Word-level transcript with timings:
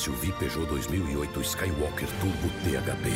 SUV 0.00 0.32
Peugeot 0.38 0.64
2008 0.64 1.40
Skywalker 1.42 2.08
Turbo 2.22 2.48
THP. 2.64 3.10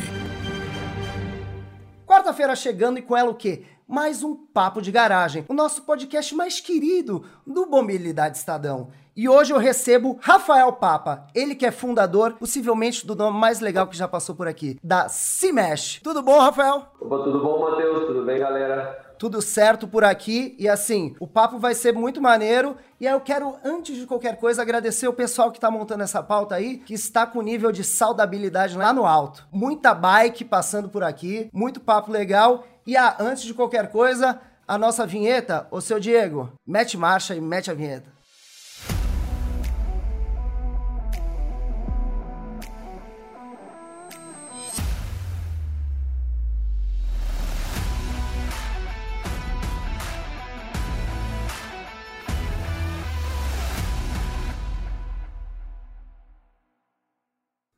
Quarta-feira 2.05 2.55
chegando 2.55 2.99
e 2.99 3.01
com 3.01 3.17
ela 3.17 3.31
o 3.31 3.33
quê? 3.33 3.63
Mais 3.87 4.21
um 4.21 4.35
Papo 4.35 4.83
de 4.83 4.91
Garagem, 4.91 5.43
o 5.47 5.53
nosso 5.55 5.81
podcast 5.81 6.35
mais 6.35 6.59
querido 6.59 7.25
do 7.45 7.65
Mobilidade 7.65 8.37
Estadão. 8.37 8.89
E 9.15 9.27
hoje 9.27 9.51
eu 9.51 9.57
recebo 9.57 10.19
Rafael 10.21 10.71
Papa, 10.73 11.25
ele 11.33 11.55
que 11.55 11.65
é 11.65 11.71
fundador, 11.71 12.33
possivelmente 12.33 13.07
do 13.07 13.15
nome 13.15 13.39
mais 13.39 13.59
legal 13.59 13.87
que 13.87 13.97
já 13.97 14.07
passou 14.07 14.35
por 14.35 14.47
aqui, 14.47 14.77
da 14.83 15.09
Cimesh. 15.09 16.01
Tudo 16.03 16.21
bom, 16.21 16.39
Rafael? 16.39 16.83
Opa, 17.01 17.17
tudo 17.23 17.39
bom, 17.41 17.61
Matheus? 17.61 18.05
Tudo 18.05 18.23
bem, 18.23 18.37
galera? 18.37 19.14
Tudo 19.17 19.41
certo 19.41 19.87
por 19.87 20.03
aqui. 20.03 20.55
E 20.59 20.67
assim, 20.67 21.15
o 21.19 21.27
papo 21.27 21.57
vai 21.57 21.73
ser 21.73 21.93
muito 21.93 22.21
maneiro. 22.21 22.75
E 22.99 23.07
aí 23.07 23.13
eu 23.13 23.21
quero, 23.21 23.55
antes 23.63 23.97
de 23.97 24.05
qualquer 24.05 24.37
coisa, 24.37 24.61
agradecer 24.61 25.07
o 25.07 25.13
pessoal 25.13 25.51
que 25.51 25.57
está 25.57 25.69
montando 25.69 26.03
essa 26.03 26.23
pauta 26.23 26.55
aí, 26.55 26.77
que 26.77 26.93
está 26.93 27.25
com 27.25 27.41
nível 27.41 27.71
de 27.71 27.83
saudabilidade 27.83 28.77
lá 28.77 28.93
no 28.93 29.05
alto. 29.05 29.47
Muita 29.51 29.93
bike 29.93 30.45
passando 30.45 30.89
por 30.89 31.03
aqui, 31.03 31.49
muito 31.53 31.79
papo 31.79 32.11
legal. 32.11 32.65
E 32.85 32.95
ah, 32.95 33.15
antes 33.19 33.43
de 33.43 33.53
qualquer 33.53 33.91
coisa, 33.91 34.39
a 34.67 34.77
nossa 34.77 35.05
vinheta, 35.05 35.67
o 35.69 35.81
seu 35.81 35.99
Diego, 35.99 36.51
mete 36.65 36.97
marcha 36.97 37.35
e 37.35 37.41
mete 37.41 37.69
a 37.69 37.73
vinheta. 37.73 38.14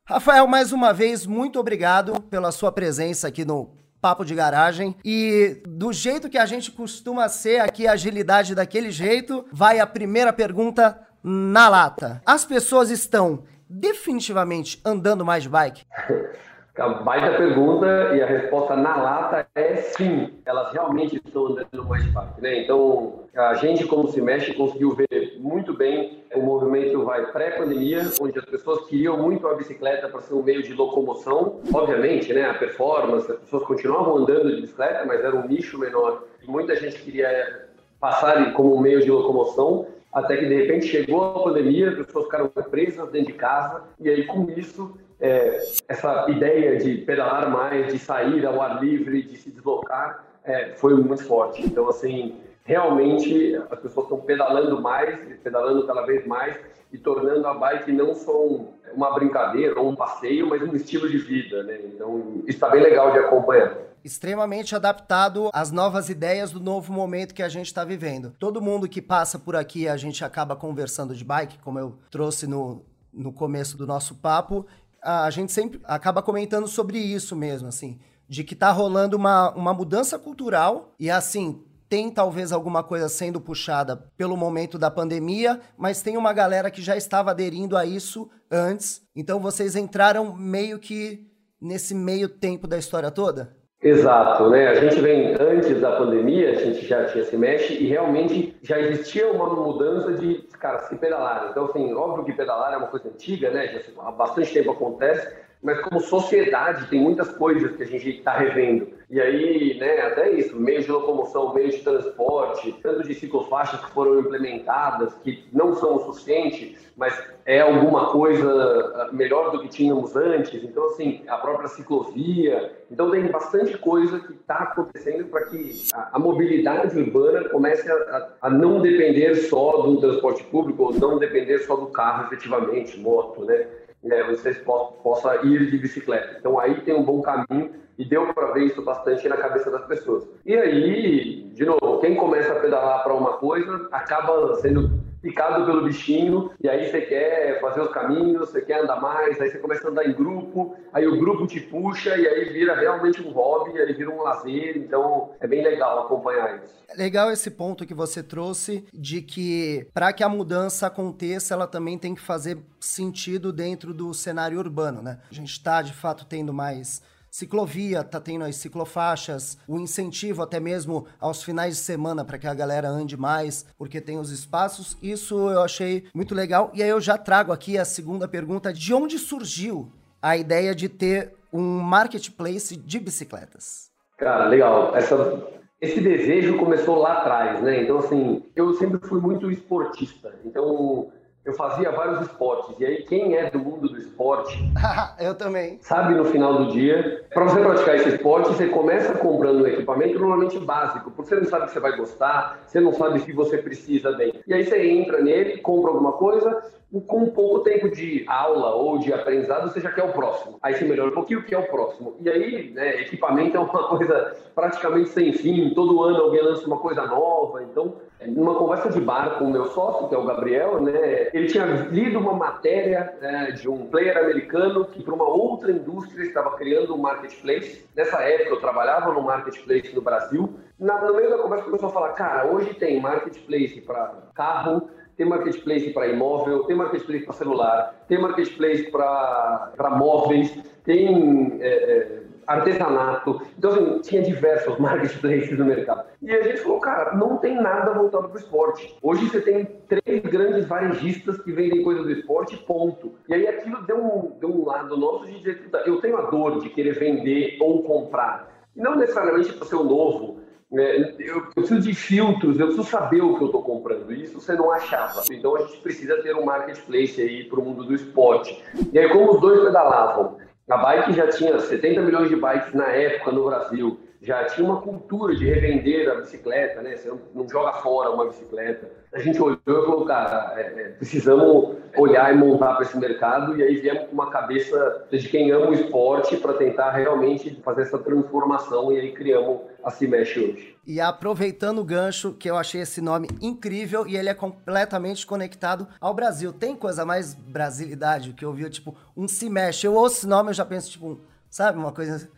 Rafael, 0.09 0.47
mais 0.47 0.71
uma 0.71 0.93
vez, 0.93 1.25
muito 1.25 1.59
obrigado 1.59 2.21
pela 2.29 2.49
sua 2.53 2.71
presença 2.71 3.27
aqui 3.27 3.43
no 3.43 3.71
Papo 3.99 4.23
de 4.23 4.33
Garagem. 4.33 4.95
E 5.03 5.61
do 5.67 5.91
jeito 5.91 6.29
que 6.29 6.37
a 6.37 6.45
gente 6.45 6.71
costuma 6.71 7.27
ser 7.27 7.59
aqui, 7.59 7.85
agilidade 7.85 8.55
daquele 8.55 8.89
jeito, 8.89 9.45
vai 9.51 9.81
a 9.81 9.85
primeira 9.85 10.31
pergunta 10.31 10.97
na 11.21 11.67
lata. 11.67 12.21
As 12.25 12.45
pessoas 12.45 12.89
estão 12.89 13.43
definitivamente 13.69 14.79
andando 14.85 15.25
mais 15.25 15.43
de 15.43 15.49
bike? 15.49 15.83
A 16.77 16.89
baita 16.89 17.35
pergunta 17.37 17.87
e 18.13 18.21
a 18.21 18.27
resposta 18.27 18.75
na 18.75 18.95
lata 18.95 19.47
é 19.55 19.77
sim. 19.77 20.31
Elas 20.45 20.71
realmente 20.71 21.15
estão 21.15 21.47
andando 21.47 21.85
mais 21.87 22.03
de 22.03 22.11
bike, 22.11 22.39
né? 22.39 22.61
Então, 22.61 23.23
a 23.35 23.55
gente, 23.55 23.83
como 23.87 24.07
se 24.09 24.21
mexe, 24.21 24.53
conseguiu 24.53 24.93
ver 24.93 25.26
muito 25.39 25.73
bem 25.73 26.23
o 26.33 26.41
movimento 26.41 27.03
vai 27.03 27.31
pré-pandemia, 27.31 28.11
onde 28.19 28.37
as 28.37 28.45
pessoas 28.45 28.85
queriam 28.87 29.17
muito 29.17 29.47
a 29.47 29.55
bicicleta 29.55 30.07
para 30.09 30.21
ser 30.21 30.33
um 30.33 30.43
meio 30.43 30.61
de 30.63 30.73
locomoção. 30.73 31.61
Obviamente, 31.73 32.33
né? 32.33 32.49
A 32.49 32.53
performance, 32.53 33.31
as 33.31 33.39
pessoas 33.39 33.63
continuavam 33.63 34.17
andando 34.17 34.53
de 34.53 34.61
bicicleta, 34.61 35.05
mas 35.05 35.23
era 35.23 35.35
um 35.35 35.47
nicho 35.47 35.77
menor. 35.77 36.23
E 36.43 36.49
muita 36.49 36.75
gente 36.75 37.01
queria 37.01 37.67
passar 37.99 38.53
como 38.53 38.75
um 38.75 38.79
meio 38.79 39.01
de 39.01 39.09
locomoção 39.09 39.87
até 40.11 40.37
que 40.37 40.45
de 40.45 40.55
repente 40.55 40.87
chegou 40.87 41.23
a 41.23 41.43
pandemia, 41.43 41.89
as 41.89 42.05
pessoas 42.05 42.25
ficaram 42.25 42.47
presas 42.49 43.09
dentro 43.11 43.33
de 43.33 43.37
casa, 43.37 43.83
e 43.99 44.09
aí 44.09 44.25
com 44.25 44.49
isso 44.49 44.97
é, 45.19 45.63
essa 45.87 46.25
ideia 46.29 46.77
de 46.77 46.95
pedalar 46.99 47.49
mais, 47.51 47.91
de 47.91 47.99
sair 47.99 48.45
ao 48.45 48.61
ar 48.61 48.83
livre, 48.83 49.21
de 49.21 49.37
se 49.37 49.51
deslocar, 49.51 50.25
é, 50.43 50.69
foi 50.75 50.95
muito 50.95 51.23
forte. 51.23 51.61
Então, 51.63 51.87
assim, 51.89 52.35
realmente 52.67 53.55
as 53.71 53.79
pessoas 53.79 54.05
estão 54.05 54.19
pedalando 54.19 54.79
mais, 54.81 55.17
pedalando 55.41 55.87
cada 55.87 56.01
vez 56.01 56.27
mais 56.27 56.59
e 56.91 56.97
tornando 56.97 57.47
a 57.47 57.53
bike 57.53 57.91
não 57.93 58.13
só 58.13 58.45
um, 58.45 58.73
uma 58.93 59.13
brincadeira 59.13 59.79
ou 59.79 59.89
um 59.89 59.95
passeio, 59.95 60.47
mas 60.47 60.61
um 60.61 60.75
estilo 60.75 61.09
de 61.09 61.17
vida, 61.17 61.63
né? 61.63 61.79
Então, 61.85 62.43
está 62.45 62.69
bem 62.69 62.83
legal 62.83 63.11
de 63.11 63.19
acompanhar 63.19 63.87
extremamente 64.03 64.73
adaptado 64.73 65.49
às 65.51 65.69
novas 65.69 66.07
ideias 66.07 66.51
do 66.51 66.61
novo 66.61 66.93
momento 66.93 67.33
que 67.33 67.43
a 67.43 67.49
gente 67.49 67.65
está 67.65 67.83
vivendo. 67.83 68.33
Todo 68.39 68.61
mundo 68.61 68.87
que 68.87 69.01
passa 69.01 69.37
por 69.37 69.53
aqui, 69.53 69.85
a 69.85 69.97
gente 69.97 70.23
acaba 70.23 70.55
conversando 70.55 71.13
de 71.13 71.25
bike, 71.25 71.59
como 71.59 71.77
eu 71.77 71.97
trouxe 72.09 72.47
no, 72.47 72.85
no 73.11 73.33
começo 73.33 73.75
do 73.75 73.85
nosso 73.85 74.15
papo, 74.15 74.65
a 75.01 75.29
gente 75.29 75.51
sempre 75.51 75.81
acaba 75.83 76.21
comentando 76.21 76.69
sobre 76.69 76.97
isso 76.99 77.35
mesmo, 77.35 77.67
assim, 77.67 77.99
de 78.29 78.45
que 78.45 78.55
tá 78.55 78.71
rolando 78.71 79.17
uma, 79.17 79.51
uma 79.51 79.73
mudança 79.73 80.17
cultural 80.17 80.93
e 80.97 81.09
assim, 81.09 81.61
tem 81.89 82.11
talvez 82.11 82.51
alguma 82.51 82.83
coisa 82.83 83.07
sendo 83.09 83.39
puxada 83.39 83.95
pelo 84.17 84.35
momento 84.35 84.77
da 84.77 84.91
pandemia, 84.91 85.59
mas 85.77 86.01
tem 86.01 86.17
uma 86.17 86.33
galera 86.33 86.71
que 86.71 86.81
já 86.81 86.95
estava 86.95 87.31
aderindo 87.31 87.77
a 87.77 87.85
isso 87.85 88.29
antes. 88.51 89.01
Então 89.15 89.39
vocês 89.39 89.75
entraram 89.75 90.35
meio 90.35 90.79
que 90.79 91.27
nesse 91.61 91.95
meio 91.95 92.29
tempo 92.29 92.67
da 92.67 92.77
história 92.77 93.11
toda? 93.11 93.55
Exato, 93.81 94.49
né? 94.49 94.69
A 94.69 94.75
gente 94.75 94.99
vem 94.99 95.35
antes 95.39 95.79
da 95.79 95.95
pandemia, 95.97 96.49
a 96.49 96.55
gente 96.55 96.85
já 96.85 97.05
tinha 97.05 97.23
se 97.23 97.37
mexe 97.37 97.73
e 97.75 97.87
realmente 97.87 98.57
já 98.63 98.79
existia 98.79 99.31
uma 99.31 99.53
mudança 99.53 100.13
de, 100.13 100.47
cara, 100.59 100.79
se 100.79 100.95
pedalar. 100.95 101.49
Então, 101.51 101.65
assim, 101.65 101.93
óbvio 101.93 102.25
que 102.25 102.33
pedalar 102.33 102.73
é 102.73 102.77
uma 102.77 102.87
coisa 102.87 103.07
antiga, 103.07 103.51
né? 103.51 103.67
Já 103.67 103.81
há 104.01 104.11
bastante 104.11 104.51
tempo 104.51 104.71
acontece, 104.71 105.31
mas 105.61 105.81
como 105.81 105.99
sociedade 105.99 106.87
tem 106.87 106.99
muitas 106.99 107.29
coisas 107.29 107.75
que 107.75 107.83
a 107.83 107.85
gente 107.85 108.09
está 108.09 108.37
revendo. 108.37 108.87
E 109.09 109.21
aí, 109.21 109.77
né, 109.79 110.01
até 110.01 110.31
isso, 110.31 110.59
meios 110.59 110.83
de 110.83 110.91
locomoção, 110.91 111.53
meios 111.53 111.75
de 111.75 111.81
transporte, 111.81 112.75
tanto 112.83 113.07
de 113.07 113.13
ciclofaixas 113.13 113.79
que 113.79 113.91
foram 113.91 114.19
implementadas, 114.19 115.13
que 115.23 115.45
não 115.53 115.75
são 115.75 115.95
o 115.95 115.99
suficiente, 115.99 116.77
mas 116.97 117.17
é 117.45 117.61
alguma 117.61 118.11
coisa 118.11 118.49
ah, 118.49 119.09
melhor 119.13 119.51
do 119.51 119.61
que 119.61 119.69
tínhamos 119.69 120.13
antes. 120.15 120.61
Então, 120.61 120.87
assim, 120.87 121.23
a 121.27 121.37
própria 121.37 121.69
ciclovia. 121.69 122.75
Então, 122.91 123.09
tem 123.09 123.27
bastante 123.27 123.77
coisa 123.77 124.19
que 124.19 124.33
está 124.33 124.55
acontecendo 124.55 125.25
para 125.25 125.45
que 125.45 125.85
a, 125.93 126.09
a, 126.13 126.19
mobilidade 126.19 126.99
urbana 126.99 127.47
comece 127.47 127.89
a, 127.89 128.29
a, 128.41 128.49
não 128.49 128.81
depender 128.81 129.35
só 129.35 129.83
do 129.83 130.01
transporte 130.01 130.43
público, 130.45 130.83
ou 130.83 130.93
não 130.93 131.17
depender 131.17 131.59
só 131.59 131.77
do 131.77 131.87
carro, 131.87 132.25
efetivamente, 132.25 132.99
moto, 132.99 133.45
né? 133.45 133.67
É, 134.09 134.23
vocês 134.23 134.57
po 134.59 134.93
possa 135.03 135.35
ir 135.45 135.69
de 135.69 135.77
bicicleta. 135.77 136.37
Então, 136.39 136.59
aí 136.59 136.81
tem 136.81 136.95
um 136.95 137.03
bom 137.03 137.21
caminho 137.21 137.71
e 137.97 138.05
deu 138.05 138.33
para 138.33 138.51
ver 138.51 138.65
isso 138.65 138.81
bastante 138.83 139.27
na 139.27 139.37
cabeça 139.37 139.71
das 139.71 139.85
pessoas. 139.85 140.27
E 140.45 140.55
aí, 140.55 141.49
de 141.53 141.65
novo, 141.65 141.99
quem 141.99 142.15
começa 142.15 142.53
a 142.53 142.59
pedalar 142.59 143.03
para 143.03 143.13
uma 143.13 143.33
coisa 143.33 143.87
acaba 143.91 144.55
sendo 144.55 144.91
picado 145.27 145.65
pelo 145.65 145.83
bichinho, 145.83 146.51
e 146.61 146.69
aí 146.69 146.89
você 146.89 147.01
quer 147.01 147.59
fazer 147.59 147.81
os 147.81 147.91
caminhos, 147.91 148.49
você 148.49 148.61
quer 148.61 148.81
andar 148.81 149.01
mais, 149.01 149.39
aí 149.41 149.49
você 149.49 149.57
começa 149.57 149.85
a 149.85 149.91
andar 149.91 150.05
em 150.05 150.13
grupo, 150.13 150.75
aí 150.93 151.05
o 151.05 151.19
grupo 151.19 151.45
te 151.45 151.59
puxa, 151.59 152.15
e 152.15 152.25
aí 152.25 152.45
vira 152.45 152.73
realmente 152.75 153.21
um 153.21 153.31
hobby, 153.31 153.77
aí 153.77 153.93
vira 153.93 154.09
um 154.09 154.21
lazer, 154.21 154.77
então 154.77 155.31
é 155.41 155.47
bem 155.47 155.61
legal 155.61 156.05
acompanhar 156.05 156.63
isso. 156.63 156.73
É 156.87 156.95
legal 156.95 157.29
esse 157.29 157.51
ponto 157.51 157.85
que 157.85 157.93
você 157.93 158.23
trouxe 158.23 158.85
de 158.93 159.21
que 159.21 159.87
para 159.93 160.13
que 160.13 160.23
a 160.23 160.29
mudança 160.29 160.87
aconteça, 160.87 161.53
ela 161.53 161.67
também 161.67 161.97
tem 161.97 162.15
que 162.15 162.21
fazer 162.21 162.59
sentido 162.79 163.51
dentro 163.51 163.93
do 163.93 164.13
cenário 164.13 164.57
urbano, 164.57 165.01
né? 165.01 165.19
A 165.29 165.33
gente 165.33 165.51
está 165.51 165.81
de 165.81 165.93
fato 165.93 166.25
tendo 166.25 166.53
mais 166.53 167.01
ciclovia, 167.29 168.03
tá 168.03 168.19
tendo 168.19 168.45
as 168.45 168.55
ciclofaixas, 168.55 169.57
o 169.67 169.79
incentivo 169.79 170.41
até 170.41 170.59
mesmo 170.59 171.05
aos 171.19 171.43
finais 171.43 171.75
de 171.75 171.81
semana 171.81 172.25
para 172.25 172.37
que 172.37 172.47
a 172.47 172.53
galera 172.53 172.89
ande 172.89 173.17
mais, 173.17 173.65
porque 173.77 174.01
tem 174.01 174.17
os 174.17 174.31
espaços. 174.31 174.97
Isso 175.01 175.49
eu 175.49 175.61
achei 175.61 176.05
muito 176.13 176.33
legal. 176.33 176.71
E 176.73 176.81
aí 176.81 176.89
eu 176.89 177.01
já 177.01 177.17
trago 177.17 177.51
aqui 177.51 177.77
a 177.77 177.85
segunda 177.85 178.27
pergunta: 178.27 178.73
de 178.73 178.93
onde 178.93 179.17
surgiu 179.17 179.91
a 180.21 180.35
ideia 180.35 180.73
de 180.73 180.89
ter 180.89 181.33
um 181.53 181.79
marketplace 181.79 182.75
de 182.75 182.99
bicicletas? 182.99 183.89
Cara, 184.17 184.47
legal. 184.47 184.95
Essa, 184.95 185.47
esse 185.79 186.01
desejo 186.01 186.57
começou 186.57 186.97
lá 186.97 187.19
atrás, 187.19 187.61
né? 187.61 187.83
Então, 187.83 187.99
assim, 187.99 188.43
eu 188.55 188.73
sempre 188.73 188.99
fui 189.07 189.21
muito 189.21 189.51
esportista. 189.51 190.33
Então, 190.43 191.11
eu 191.47 191.53
fazia 191.53 191.89
vários 191.91 192.27
esportes. 192.27 192.77
E 192.77 192.85
aí, 192.85 193.03
quem 193.03 193.37
é 193.37 193.49
do 193.49 193.57
mundo 193.57 193.87
do 193.87 193.97
esporte. 193.97 194.59
eu 195.17 195.33
também. 195.33 195.79
Sabe 195.81 196.13
no 196.13 196.25
final 196.25 196.65
do 196.65 196.71
dia. 196.73 197.25
Para 197.33 197.45
você 197.45 197.61
praticar 197.61 197.95
esse 197.95 198.09
esporte, 198.09 198.49
você 198.49 198.67
começa 198.67 199.13
comprando 199.13 199.63
um 199.63 199.67
equipamento 199.67 200.19
normalmente 200.19 200.59
básico, 200.59 201.09
porque 201.11 201.29
você 201.29 201.35
não 201.39 201.45
sabe 201.45 201.67
se 201.67 201.73
você 201.73 201.79
vai 201.79 201.95
gostar, 201.95 202.59
você 202.67 202.81
não 202.81 202.91
sabe 202.91 203.19
se 203.19 203.31
você 203.31 203.57
precisa 203.59 204.11
bem. 204.11 204.33
E 204.45 204.53
aí 204.53 204.65
você 204.65 204.85
entra 204.89 205.21
nele, 205.21 205.59
compra 205.59 205.91
alguma 205.91 206.11
coisa, 206.11 206.61
com 207.05 207.25
pouco 207.27 207.59
tempo 207.59 207.89
de 207.89 208.23
aula 208.27 208.73
ou 208.75 208.97
de 208.97 209.11
aprendizado, 209.11 209.69
você 209.69 209.81
já 209.81 209.91
quer 209.91 210.03
o 210.03 210.13
próximo. 210.13 210.57
Aí 210.61 210.73
você 210.73 210.85
melhora 210.85 211.11
um 211.11 211.13
pouquinho, 211.13 211.43
que 211.43 211.53
é 211.53 211.57
o 211.57 211.67
próximo. 211.67 212.15
E 212.21 212.29
aí, 212.29 212.71
né, 212.71 213.01
equipamento 213.01 213.57
é 213.57 213.59
uma 213.59 213.87
coisa 213.89 214.35
praticamente 214.55 215.09
sem 215.09 215.33
fim, 215.33 215.73
todo 215.73 216.01
ano 216.01 216.17
alguém 216.17 216.41
lança 216.41 216.65
uma 216.65 216.77
coisa 216.77 217.05
nova, 217.05 217.61
então 217.63 217.95
numa 218.25 218.55
conversa 218.55 218.89
de 218.89 218.99
bar 218.99 219.37
com 219.37 219.45
o 219.45 219.51
meu 219.51 219.65
sócio, 219.67 220.07
que 220.07 220.15
é 220.15 220.17
o 220.17 220.25
Gabriel, 220.25 220.81
né, 220.81 221.29
ele 221.33 221.47
tinha 221.47 221.65
lido 221.65 222.17
uma 222.17 222.33
matéria 222.33 223.15
né, 223.21 223.51
de 223.51 223.69
um 223.69 223.85
player 223.85 224.17
americano 224.17 224.85
que 224.85 225.03
para 225.03 225.13
uma 225.13 225.27
outra 225.27 225.71
indústria 225.71 226.23
estava 226.23 226.55
criando 226.55 226.95
um 226.95 226.97
marketplace. 226.97 227.85
Nessa 227.95 228.21
época 228.23 228.49
eu 228.49 228.59
trabalhava 228.59 229.13
no 229.13 229.21
marketplace 229.21 229.93
no 229.93 230.01
Brasil. 230.01 230.49
Na, 230.79 231.01
no 231.05 231.15
meio 231.15 231.29
da 231.29 231.37
conversa 231.37 231.65
começou 231.65 231.89
a 231.89 231.91
falar, 231.91 232.13
cara, 232.13 232.47
hoje 232.47 232.73
tem 232.75 232.99
marketplace 232.99 233.81
para 233.81 234.13
carro, 234.33 234.89
tem 235.17 235.25
marketplace 235.25 235.89
para 235.89 236.07
imóvel, 236.07 236.63
tem 236.65 236.75
marketplace 236.75 237.25
para 237.25 237.33
celular, 237.33 238.05
tem 238.07 238.21
marketplace 238.21 238.83
para 238.91 239.95
móveis, 239.97 240.55
tem 240.83 241.57
é, 241.59 241.67
é, 241.67 242.21
artesanato. 242.45 243.41
Então, 243.57 243.71
assim, 243.71 243.99
tinha 244.01 244.21
diversos 244.21 244.77
marketplaces 244.79 245.57
no 245.57 245.65
mercado. 245.65 246.05
E 246.21 246.31
a 246.31 246.43
gente 246.43 246.61
falou, 246.61 246.79
cara, 246.79 247.15
não 247.15 247.37
tem 247.37 247.55
nada 247.55 247.93
voltado 247.93 248.29
para 248.29 248.37
o 248.37 248.39
esporte. 248.39 248.95
Hoje 249.01 249.27
você 249.27 249.41
tem 249.41 249.65
três 249.87 250.21
grandes 250.21 250.67
varejistas 250.67 251.41
que 251.41 251.51
vendem 251.51 251.83
coisas 251.83 252.03
do 252.03 252.11
esporte, 252.11 252.55
ponto. 252.57 253.15
E 253.27 253.33
aí 253.33 253.47
aquilo 253.47 253.81
deu 253.87 253.97
um, 253.97 254.37
deu 254.39 254.49
um 254.49 254.65
lado 254.65 254.95
nosso 254.95 255.25
de 255.25 255.39
dizer, 255.39 255.69
eu 255.85 255.99
tenho 255.99 256.17
a 256.17 256.29
dor 256.29 256.61
de 256.61 256.69
querer 256.69 256.93
vender 256.93 257.57
ou 257.59 257.81
comprar. 257.81 258.55
E 258.75 258.79
não 258.79 258.95
necessariamente 258.95 259.51
para 259.53 259.65
ser 259.65 259.75
o 259.75 259.83
novo, 259.83 260.39
eu, 260.71 261.47
preciso 261.55 261.79
de 261.81 261.93
filtros, 261.93 262.59
eu 262.59 262.67
preciso 262.67 262.87
saber 262.87 263.21
o 263.21 263.37
que 263.37 263.43
eu 263.43 263.47
estou 263.47 263.63
comprando. 263.63 264.11
Isso 264.11 264.39
você 264.39 264.53
não 264.53 264.71
achava. 264.71 265.23
Então 265.31 265.55
a 265.55 265.59
gente 265.61 265.77
precisa 265.77 266.21
ter 266.21 266.35
um 266.35 266.43
marketplace 266.43 267.21
aí 267.21 267.45
para 267.45 267.59
o 267.59 267.63
mundo 267.63 267.85
do 267.85 267.95
esporte. 267.95 268.61
E 268.91 268.99
aí, 268.99 269.07
como 269.09 269.33
os 269.33 269.41
dois 269.41 269.63
pedalavam, 269.63 270.37
a 270.69 270.77
bike 270.77 271.13
já 271.13 271.27
tinha 271.29 271.57
70 271.57 272.01
milhões 272.01 272.29
de 272.29 272.35
bikes 272.35 272.73
na 272.73 272.87
época 272.87 273.31
no 273.31 273.45
Brasil 273.45 273.97
já 274.27 274.43
tinha 274.43 274.67
uma 274.69 274.81
cultura 274.81 275.33
de 275.33 275.45
revender 275.45 276.11
a 276.11 276.15
bicicleta, 276.15 276.81
né? 276.81 276.97
Você 276.97 277.09
não, 277.33 277.47
joga 277.47 277.71
fora 277.75 278.11
uma 278.11 278.25
bicicleta. 278.25 278.91
A 279.13 279.19
gente 279.19 279.41
olhou 279.41 279.57
e 279.65 279.85
falou, 279.85 280.05
cara, 280.05 280.53
é, 280.57 280.61
é, 280.61 280.89
precisamos 280.89 281.77
olhar 281.95 282.33
e 282.33 282.37
montar 282.37 282.73
para 282.73 282.83
esse 282.83 282.97
mercado 282.97 283.57
e 283.57 283.63
aí 283.63 283.77
viemos 283.77 284.09
com 284.09 284.11
uma 284.11 284.29
cabeça 284.29 285.07
de 285.09 285.29
quem 285.29 285.49
ama 285.51 285.67
o 285.67 285.73
esporte 285.73 286.35
para 286.35 286.55
tentar 286.55 286.91
realmente 286.91 287.57
fazer 287.63 287.83
essa 287.83 287.97
transformação 287.97 288.91
e 288.91 288.99
aí 288.99 289.13
criamos 289.13 289.61
a 289.81 289.89
Se 289.89 290.05
hoje. 290.05 290.75
E 290.85 290.99
aproveitando 290.99 291.79
o 291.79 291.85
gancho, 291.85 292.33
que 292.33 292.49
eu 292.49 292.57
achei 292.57 292.81
esse 292.81 292.99
nome 292.99 293.29
incrível 293.41 294.05
e 294.05 294.17
ele 294.17 294.27
é 294.27 294.33
completamente 294.33 295.25
conectado 295.25 295.87
ao 296.01 296.13
Brasil. 296.13 296.51
Tem 296.51 296.75
coisa 296.75 297.05
mais 297.05 297.33
brasilidade 297.33 298.33
que 298.33 298.43
eu 298.43 298.51
vi, 298.51 298.69
tipo, 298.69 298.93
um 299.15 299.25
Se. 299.25 299.47
Eu 299.85 299.93
ouço 299.93 300.17
esse 300.17 300.27
nome, 300.27 300.49
eu 300.49 300.53
já 300.53 300.65
penso, 300.65 300.91
tipo, 300.91 301.21
sabe, 301.49 301.79
uma 301.79 301.93
coisa 301.93 302.29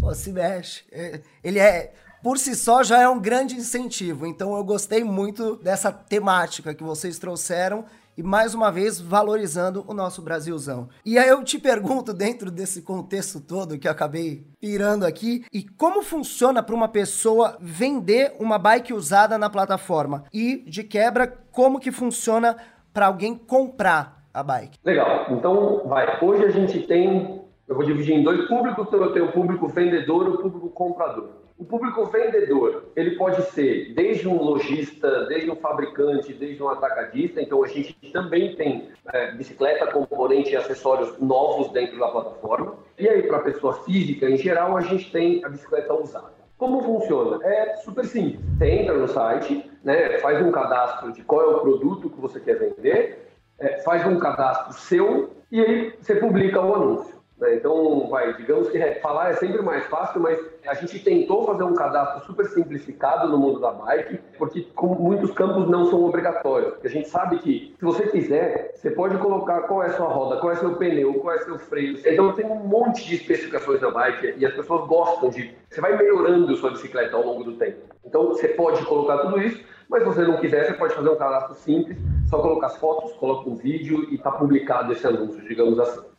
Pô, 0.00 0.14
se 0.14 0.32
mexe. 0.32 0.84
É, 0.90 1.20
ele 1.42 1.58
é, 1.58 1.92
por 2.22 2.38
si 2.38 2.54
só, 2.54 2.82
já 2.82 3.00
é 3.00 3.08
um 3.08 3.20
grande 3.20 3.56
incentivo. 3.56 4.26
Então 4.26 4.56
eu 4.56 4.64
gostei 4.64 5.02
muito 5.02 5.56
dessa 5.56 5.90
temática 5.90 6.74
que 6.74 6.82
vocês 6.82 7.18
trouxeram 7.18 7.84
e 8.16 8.22
mais 8.22 8.54
uma 8.54 8.70
vez 8.70 9.00
valorizando 9.00 9.84
o 9.88 9.94
nosso 9.94 10.22
Brasilzão. 10.22 10.88
E 11.04 11.18
aí 11.18 11.28
eu 11.28 11.42
te 11.42 11.58
pergunto, 11.58 12.12
dentro 12.12 12.50
desse 12.50 12.82
contexto 12.82 13.40
todo 13.40 13.78
que 13.78 13.88
eu 13.88 13.92
acabei 13.92 14.46
pirando 14.60 15.04
aqui, 15.04 15.44
e 15.52 15.62
como 15.62 16.02
funciona 16.02 16.62
para 16.62 16.74
uma 16.74 16.88
pessoa 16.88 17.56
vender 17.60 18.34
uma 18.38 18.58
bike 18.58 18.92
usada 18.92 19.38
na 19.38 19.48
plataforma? 19.48 20.24
E, 20.32 20.58
de 20.68 20.84
quebra, 20.84 21.26
como 21.50 21.80
que 21.80 21.90
funciona 21.90 22.56
para 22.92 23.06
alguém 23.06 23.34
comprar 23.34 24.22
a 24.32 24.42
bike? 24.42 24.78
Legal. 24.84 25.26
Então, 25.30 25.88
vai. 25.88 26.22
Hoje 26.22 26.44
a 26.44 26.50
gente 26.50 26.86
tem 26.86 27.41
eu 27.72 27.76
vou 27.76 27.86
dividir 27.86 28.14
em 28.14 28.22
dois 28.22 28.46
públicos, 28.48 28.86
então 28.86 29.02
eu 29.02 29.12
tenho 29.14 29.24
o 29.24 29.32
público 29.32 29.66
vendedor 29.66 30.26
e 30.26 30.30
o 30.30 30.36
público 30.36 30.68
comprador. 30.68 31.30
O 31.56 31.64
público 31.64 32.04
vendedor, 32.04 32.84
ele 32.94 33.16
pode 33.16 33.40
ser 33.52 33.94
desde 33.94 34.28
um 34.28 34.42
lojista, 34.42 35.24
desde 35.24 35.50
um 35.50 35.56
fabricante, 35.56 36.34
desde 36.34 36.62
um 36.62 36.68
atacadista, 36.68 37.40
então 37.40 37.64
a 37.64 37.68
gente 37.68 37.94
também 38.12 38.54
tem 38.56 38.90
é, 39.10 39.32
bicicleta, 39.32 39.86
componente 39.86 40.50
e 40.50 40.56
acessórios 40.56 41.18
novos 41.18 41.72
dentro 41.72 41.98
da 41.98 42.08
plataforma. 42.08 42.74
E 42.98 43.08
aí, 43.08 43.22
para 43.22 43.38
a 43.38 43.42
pessoa 43.42 43.72
física, 43.84 44.28
em 44.28 44.36
geral, 44.36 44.76
a 44.76 44.82
gente 44.82 45.10
tem 45.10 45.42
a 45.42 45.48
bicicleta 45.48 45.94
usada. 45.94 46.34
Como 46.58 46.82
funciona? 46.82 47.42
É 47.42 47.76
super 47.76 48.04
simples. 48.04 48.44
Você 48.58 48.68
entra 48.68 48.98
no 48.98 49.08
site, 49.08 49.64
né, 49.82 50.18
faz 50.18 50.44
um 50.44 50.52
cadastro 50.52 51.10
de 51.10 51.22
qual 51.22 51.40
é 51.40 51.46
o 51.46 51.60
produto 51.60 52.10
que 52.10 52.20
você 52.20 52.38
quer 52.38 52.58
vender, 52.58 53.28
é, 53.58 53.78
faz 53.80 54.06
um 54.06 54.18
cadastro 54.18 54.74
seu 54.74 55.30
e 55.50 55.58
aí 55.58 55.94
você 55.98 56.16
publica 56.16 56.60
o 56.60 56.74
anúncio. 56.74 57.21
Né? 57.42 57.56
Então, 57.56 58.08
vai, 58.08 58.32
digamos 58.34 58.68
que 58.68 58.78
falar 59.00 59.30
é 59.30 59.32
sempre 59.34 59.60
mais 59.62 59.84
fácil, 59.86 60.20
mas 60.20 60.38
a 60.64 60.74
gente 60.74 61.00
tentou 61.00 61.44
fazer 61.44 61.64
um 61.64 61.74
cadastro 61.74 62.24
super 62.24 62.46
simplificado 62.46 63.28
no 63.28 63.36
mundo 63.36 63.58
da 63.58 63.72
bike, 63.72 64.20
porque 64.38 64.64
muitos 64.80 65.32
campos 65.32 65.68
não 65.68 65.86
são 65.86 66.04
obrigatórios. 66.04 66.74
A 66.84 66.88
gente 66.88 67.08
sabe 67.08 67.38
que, 67.40 67.74
se 67.76 67.84
você 67.84 68.06
quiser, 68.06 68.70
você 68.76 68.92
pode 68.92 69.18
colocar 69.18 69.62
qual 69.62 69.82
é 69.82 69.86
a 69.86 69.92
sua 69.92 70.06
roda, 70.06 70.40
qual 70.40 70.52
é 70.52 70.56
seu 70.56 70.76
pneu, 70.76 71.14
qual 71.14 71.34
é 71.34 71.38
seu 71.40 71.58
freio. 71.58 71.98
Então, 72.06 72.32
tem 72.32 72.46
um 72.46 72.60
monte 72.60 73.04
de 73.04 73.16
especificações 73.16 73.80
da 73.80 73.90
bike 73.90 74.34
e 74.38 74.46
as 74.46 74.54
pessoas 74.54 74.86
gostam 74.86 75.28
de. 75.28 75.52
Você 75.68 75.80
vai 75.80 75.96
melhorando 75.96 76.54
sua 76.56 76.70
bicicleta 76.70 77.16
ao 77.16 77.24
longo 77.26 77.42
do 77.42 77.54
tempo. 77.54 77.80
Então, 78.06 78.28
você 78.28 78.48
pode 78.48 78.84
colocar 78.84 79.18
tudo 79.18 79.42
isso, 79.42 79.64
mas 79.90 80.02
se 80.02 80.08
você 80.08 80.22
não 80.22 80.36
quiser, 80.36 80.66
você 80.66 80.74
pode 80.74 80.94
fazer 80.94 81.08
um 81.08 81.16
cadastro 81.16 81.54
simples, 81.56 81.98
só 82.30 82.38
colocar 82.40 82.68
as 82.68 82.76
fotos, 82.76 83.12
coloca 83.14 83.50
um 83.50 83.56
vídeo 83.56 84.06
e 84.10 84.14
está 84.14 84.30
publicado 84.30 84.92
esse 84.92 85.04
anúncio, 85.06 85.42
digamos 85.48 85.80
assim. 85.80 86.11